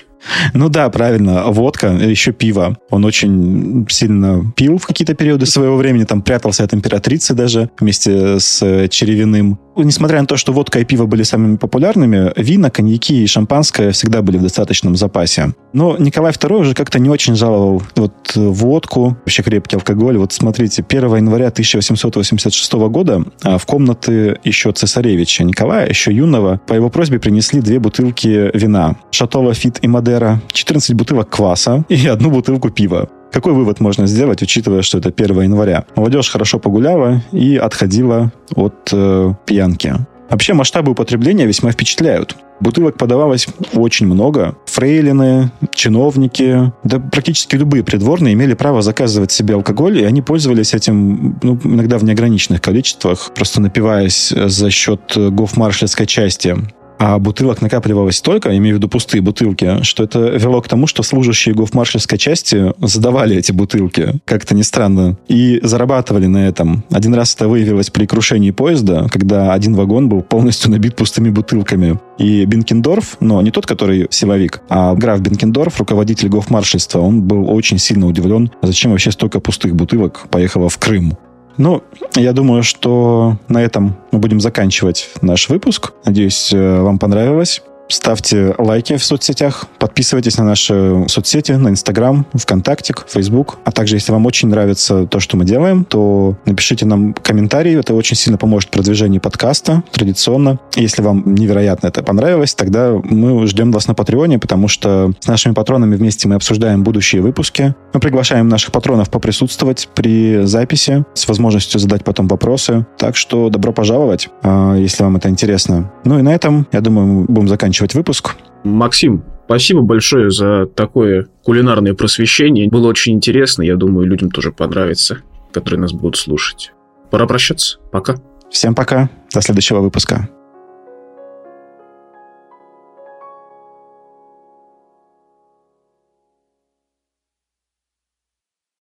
Ну 0.54 0.68
да, 0.68 0.88
правильно. 0.90 1.44
Водка, 1.46 1.88
еще 1.88 2.32
пиво. 2.32 2.76
Он 2.90 3.04
очень 3.04 3.86
сильно 3.88 4.52
пил 4.56 4.78
в 4.78 4.86
какие-то 4.86 5.14
периоды 5.14 5.46
своего 5.46 5.76
времени, 5.76 6.04
там 6.04 6.22
прятался 6.22 6.64
от 6.64 6.74
императрицы 6.74 7.34
даже 7.34 7.70
вместе 7.78 8.40
с 8.40 8.62
э, 8.62 8.88
Черевиным. 8.88 9.58
Несмотря 9.78 10.20
на 10.20 10.26
то, 10.26 10.36
что 10.36 10.52
водка 10.52 10.80
и 10.80 10.84
пиво 10.84 11.06
были 11.06 11.22
самыми 11.22 11.56
популярными, 11.56 12.32
вина, 12.36 12.70
коньяки 12.70 13.22
и 13.22 13.26
шампанское 13.26 13.92
всегда 13.92 14.22
были 14.22 14.38
в 14.38 14.42
достаточном 14.42 14.96
запасе. 14.96 15.54
Но 15.72 15.96
Николай 15.98 16.32
II 16.32 16.60
уже 16.60 16.74
как-то 16.74 16.98
не 16.98 17.08
очень 17.08 17.36
жаловал 17.36 17.82
вот 17.94 18.32
водку, 18.34 19.16
вообще 19.24 19.42
крепкий 19.42 19.76
алкоголь. 19.76 20.18
Вот 20.18 20.32
смотрите, 20.32 20.84
1 20.86 21.16
января 21.16 21.48
1886 21.48 22.72
года 22.72 23.24
а, 23.42 23.58
в 23.58 23.66
комнаты 23.66 24.38
еще 24.44 24.72
цесаревича 24.72 25.44
Николая, 25.44 25.88
еще 25.88 26.12
юного, 26.12 26.60
по 26.66 26.74
его 26.74 26.90
просьбе 26.90 27.18
принесли 27.18 27.60
две 27.60 27.78
бутылки 27.78 28.50
вина. 28.54 28.96
Шато 29.10 29.52
Фит 29.54 29.78
и 29.82 29.88
Мадер 29.88 30.08
Мадера, 30.08 30.40
14 30.52 30.94
бутылок 30.94 31.28
кваса 31.28 31.84
и 31.88 32.06
одну 32.06 32.30
бутылку 32.30 32.70
пива. 32.70 33.08
Какой 33.32 33.52
вывод 33.52 33.80
можно 33.80 34.06
сделать, 34.06 34.42
учитывая, 34.42 34.82
что 34.82 34.98
это 34.98 35.10
1 35.10 35.42
января? 35.42 35.84
Молодежь 35.96 36.30
хорошо 36.30 36.58
погуляла 36.58 37.22
и 37.32 37.56
отходила 37.56 38.32
от 38.54 38.90
э, 38.92 39.34
пьянки. 39.44 39.94
Вообще 40.30 40.52
масштабы 40.52 40.92
употребления 40.92 41.46
весьма 41.46 41.72
впечатляют. 41.72 42.36
Бутылок 42.60 42.98
подавалось 42.98 43.46
очень 43.72 44.06
много. 44.06 44.56
Фрейлины, 44.66 45.52
чиновники, 45.72 46.72
да 46.84 46.98
практически 46.98 47.56
любые 47.56 47.84
придворные 47.84 48.34
имели 48.34 48.54
право 48.54 48.82
заказывать 48.82 49.30
себе 49.30 49.54
алкоголь, 49.54 49.98
и 49.98 50.04
они 50.04 50.20
пользовались 50.20 50.74
этим 50.74 51.38
ну, 51.42 51.58
иногда 51.64 51.98
в 51.98 52.04
неограниченных 52.04 52.60
количествах, 52.60 53.30
просто 53.34 53.60
напиваясь 53.60 54.28
за 54.30 54.70
счет 54.70 55.00
гофмаршальской 55.16 56.06
части 56.06 56.56
а 56.98 57.18
бутылок 57.18 57.62
накапливалось 57.62 58.16
столько, 58.16 58.56
имею 58.56 58.76
в 58.76 58.78
виду 58.78 58.88
пустые 58.88 59.22
бутылки, 59.22 59.82
что 59.82 60.04
это 60.04 60.18
вело 60.18 60.60
к 60.60 60.68
тому, 60.68 60.86
что 60.86 61.02
служащие 61.02 61.54
гофмаршальской 61.54 62.18
части 62.18 62.72
задавали 62.80 63.36
эти 63.36 63.52
бутылки, 63.52 64.20
как-то 64.24 64.54
не 64.54 64.62
странно, 64.62 65.16
и 65.28 65.60
зарабатывали 65.62 66.26
на 66.26 66.48
этом. 66.48 66.84
Один 66.90 67.14
раз 67.14 67.34
это 67.34 67.48
выявилось 67.48 67.90
при 67.90 68.06
крушении 68.06 68.50
поезда, 68.50 69.06
когда 69.10 69.52
один 69.52 69.74
вагон 69.74 70.08
был 70.08 70.22
полностью 70.22 70.70
набит 70.70 70.96
пустыми 70.96 71.30
бутылками. 71.30 71.98
И 72.18 72.44
Бенкендорф, 72.44 73.16
но 73.20 73.40
не 73.42 73.50
тот, 73.50 73.66
который 73.66 74.08
силовик, 74.10 74.60
а 74.68 74.94
граф 74.94 75.20
Бенкендорф, 75.20 75.78
руководитель 75.78 76.28
гофмаршальства, 76.28 77.00
он 77.00 77.22
был 77.22 77.48
очень 77.48 77.78
сильно 77.78 78.06
удивлен, 78.06 78.50
зачем 78.62 78.90
вообще 78.90 79.12
столько 79.12 79.40
пустых 79.40 79.74
бутылок 79.76 80.26
поехало 80.30 80.68
в 80.68 80.78
Крым. 80.78 81.16
Ну, 81.58 81.82
я 82.14 82.32
думаю, 82.32 82.62
что 82.62 83.36
на 83.48 83.60
этом 83.62 83.96
мы 84.12 84.20
будем 84.20 84.40
заканчивать 84.40 85.10
наш 85.22 85.48
выпуск. 85.48 85.92
Надеюсь, 86.04 86.52
э, 86.52 86.80
вам 86.80 86.98
понравилось. 86.98 87.62
Ставьте 87.88 88.54
лайки 88.58 88.96
в 88.96 89.04
соцсетях, 89.04 89.66
подписывайтесь 89.78 90.38
на 90.38 90.44
наши 90.44 91.04
соцсети, 91.08 91.52
на 91.52 91.68
Инстаграм, 91.68 92.26
ВКонтакте, 92.34 92.94
Фейсбук. 93.08 93.58
А 93.64 93.72
также, 93.72 93.96
если 93.96 94.12
вам 94.12 94.26
очень 94.26 94.48
нравится 94.48 95.06
то, 95.06 95.20
что 95.20 95.36
мы 95.36 95.44
делаем, 95.44 95.84
то 95.84 96.36
напишите 96.44 96.86
нам 96.86 97.14
комментарий. 97.14 97.78
Это 97.78 97.94
очень 97.94 98.16
сильно 98.16 98.38
поможет 98.38 98.68
в 98.68 98.72
продвижении 98.72 99.18
подкаста 99.18 99.82
традиционно. 99.92 100.58
Если 100.76 101.02
вам 101.02 101.34
невероятно 101.34 101.88
это 101.88 102.02
понравилось, 102.02 102.54
тогда 102.54 102.92
мы 103.02 103.46
ждем 103.46 103.72
вас 103.72 103.88
на 103.88 103.94
Патреоне, 103.94 104.38
потому 104.38 104.68
что 104.68 105.12
с 105.20 105.26
нашими 105.26 105.54
патронами 105.54 105.96
вместе 105.96 106.28
мы 106.28 106.34
обсуждаем 106.36 106.82
будущие 106.82 107.22
выпуски. 107.22 107.74
Мы 107.92 108.00
приглашаем 108.00 108.48
наших 108.48 108.72
патронов 108.72 109.10
поприсутствовать 109.10 109.88
при 109.94 110.44
записи 110.44 111.04
с 111.14 111.26
возможностью 111.28 111.80
задать 111.80 112.04
потом 112.04 112.28
вопросы. 112.28 112.86
Так 112.98 113.16
что 113.16 113.48
добро 113.48 113.72
пожаловать, 113.72 114.28
а, 114.42 114.74
если 114.76 115.02
вам 115.02 115.16
это 115.16 115.28
интересно. 115.28 115.90
Ну 116.04 116.18
и 116.18 116.22
на 116.22 116.34
этом, 116.34 116.66
я 116.72 116.80
думаю, 116.80 117.06
мы 117.06 117.24
будем 117.24 117.48
заканчивать 117.78 117.94
выпуск. 117.94 118.36
Максим, 118.64 119.24
спасибо 119.46 119.82
большое 119.82 120.30
за 120.30 120.66
такое 120.66 121.28
кулинарное 121.44 121.94
просвещение. 121.94 122.68
Было 122.68 122.88
очень 122.88 123.14
интересно. 123.14 123.62
Я 123.62 123.76
думаю, 123.76 124.06
людям 124.06 124.30
тоже 124.30 124.52
понравится, 124.52 125.18
которые 125.52 125.80
нас 125.80 125.92
будут 125.92 126.16
слушать. 126.16 126.72
Пора 127.10 127.26
прощаться. 127.26 127.78
Пока. 127.92 128.16
Всем 128.50 128.74
пока. 128.74 129.08
До 129.32 129.40
следующего 129.40 129.80
выпуска. 129.80 130.28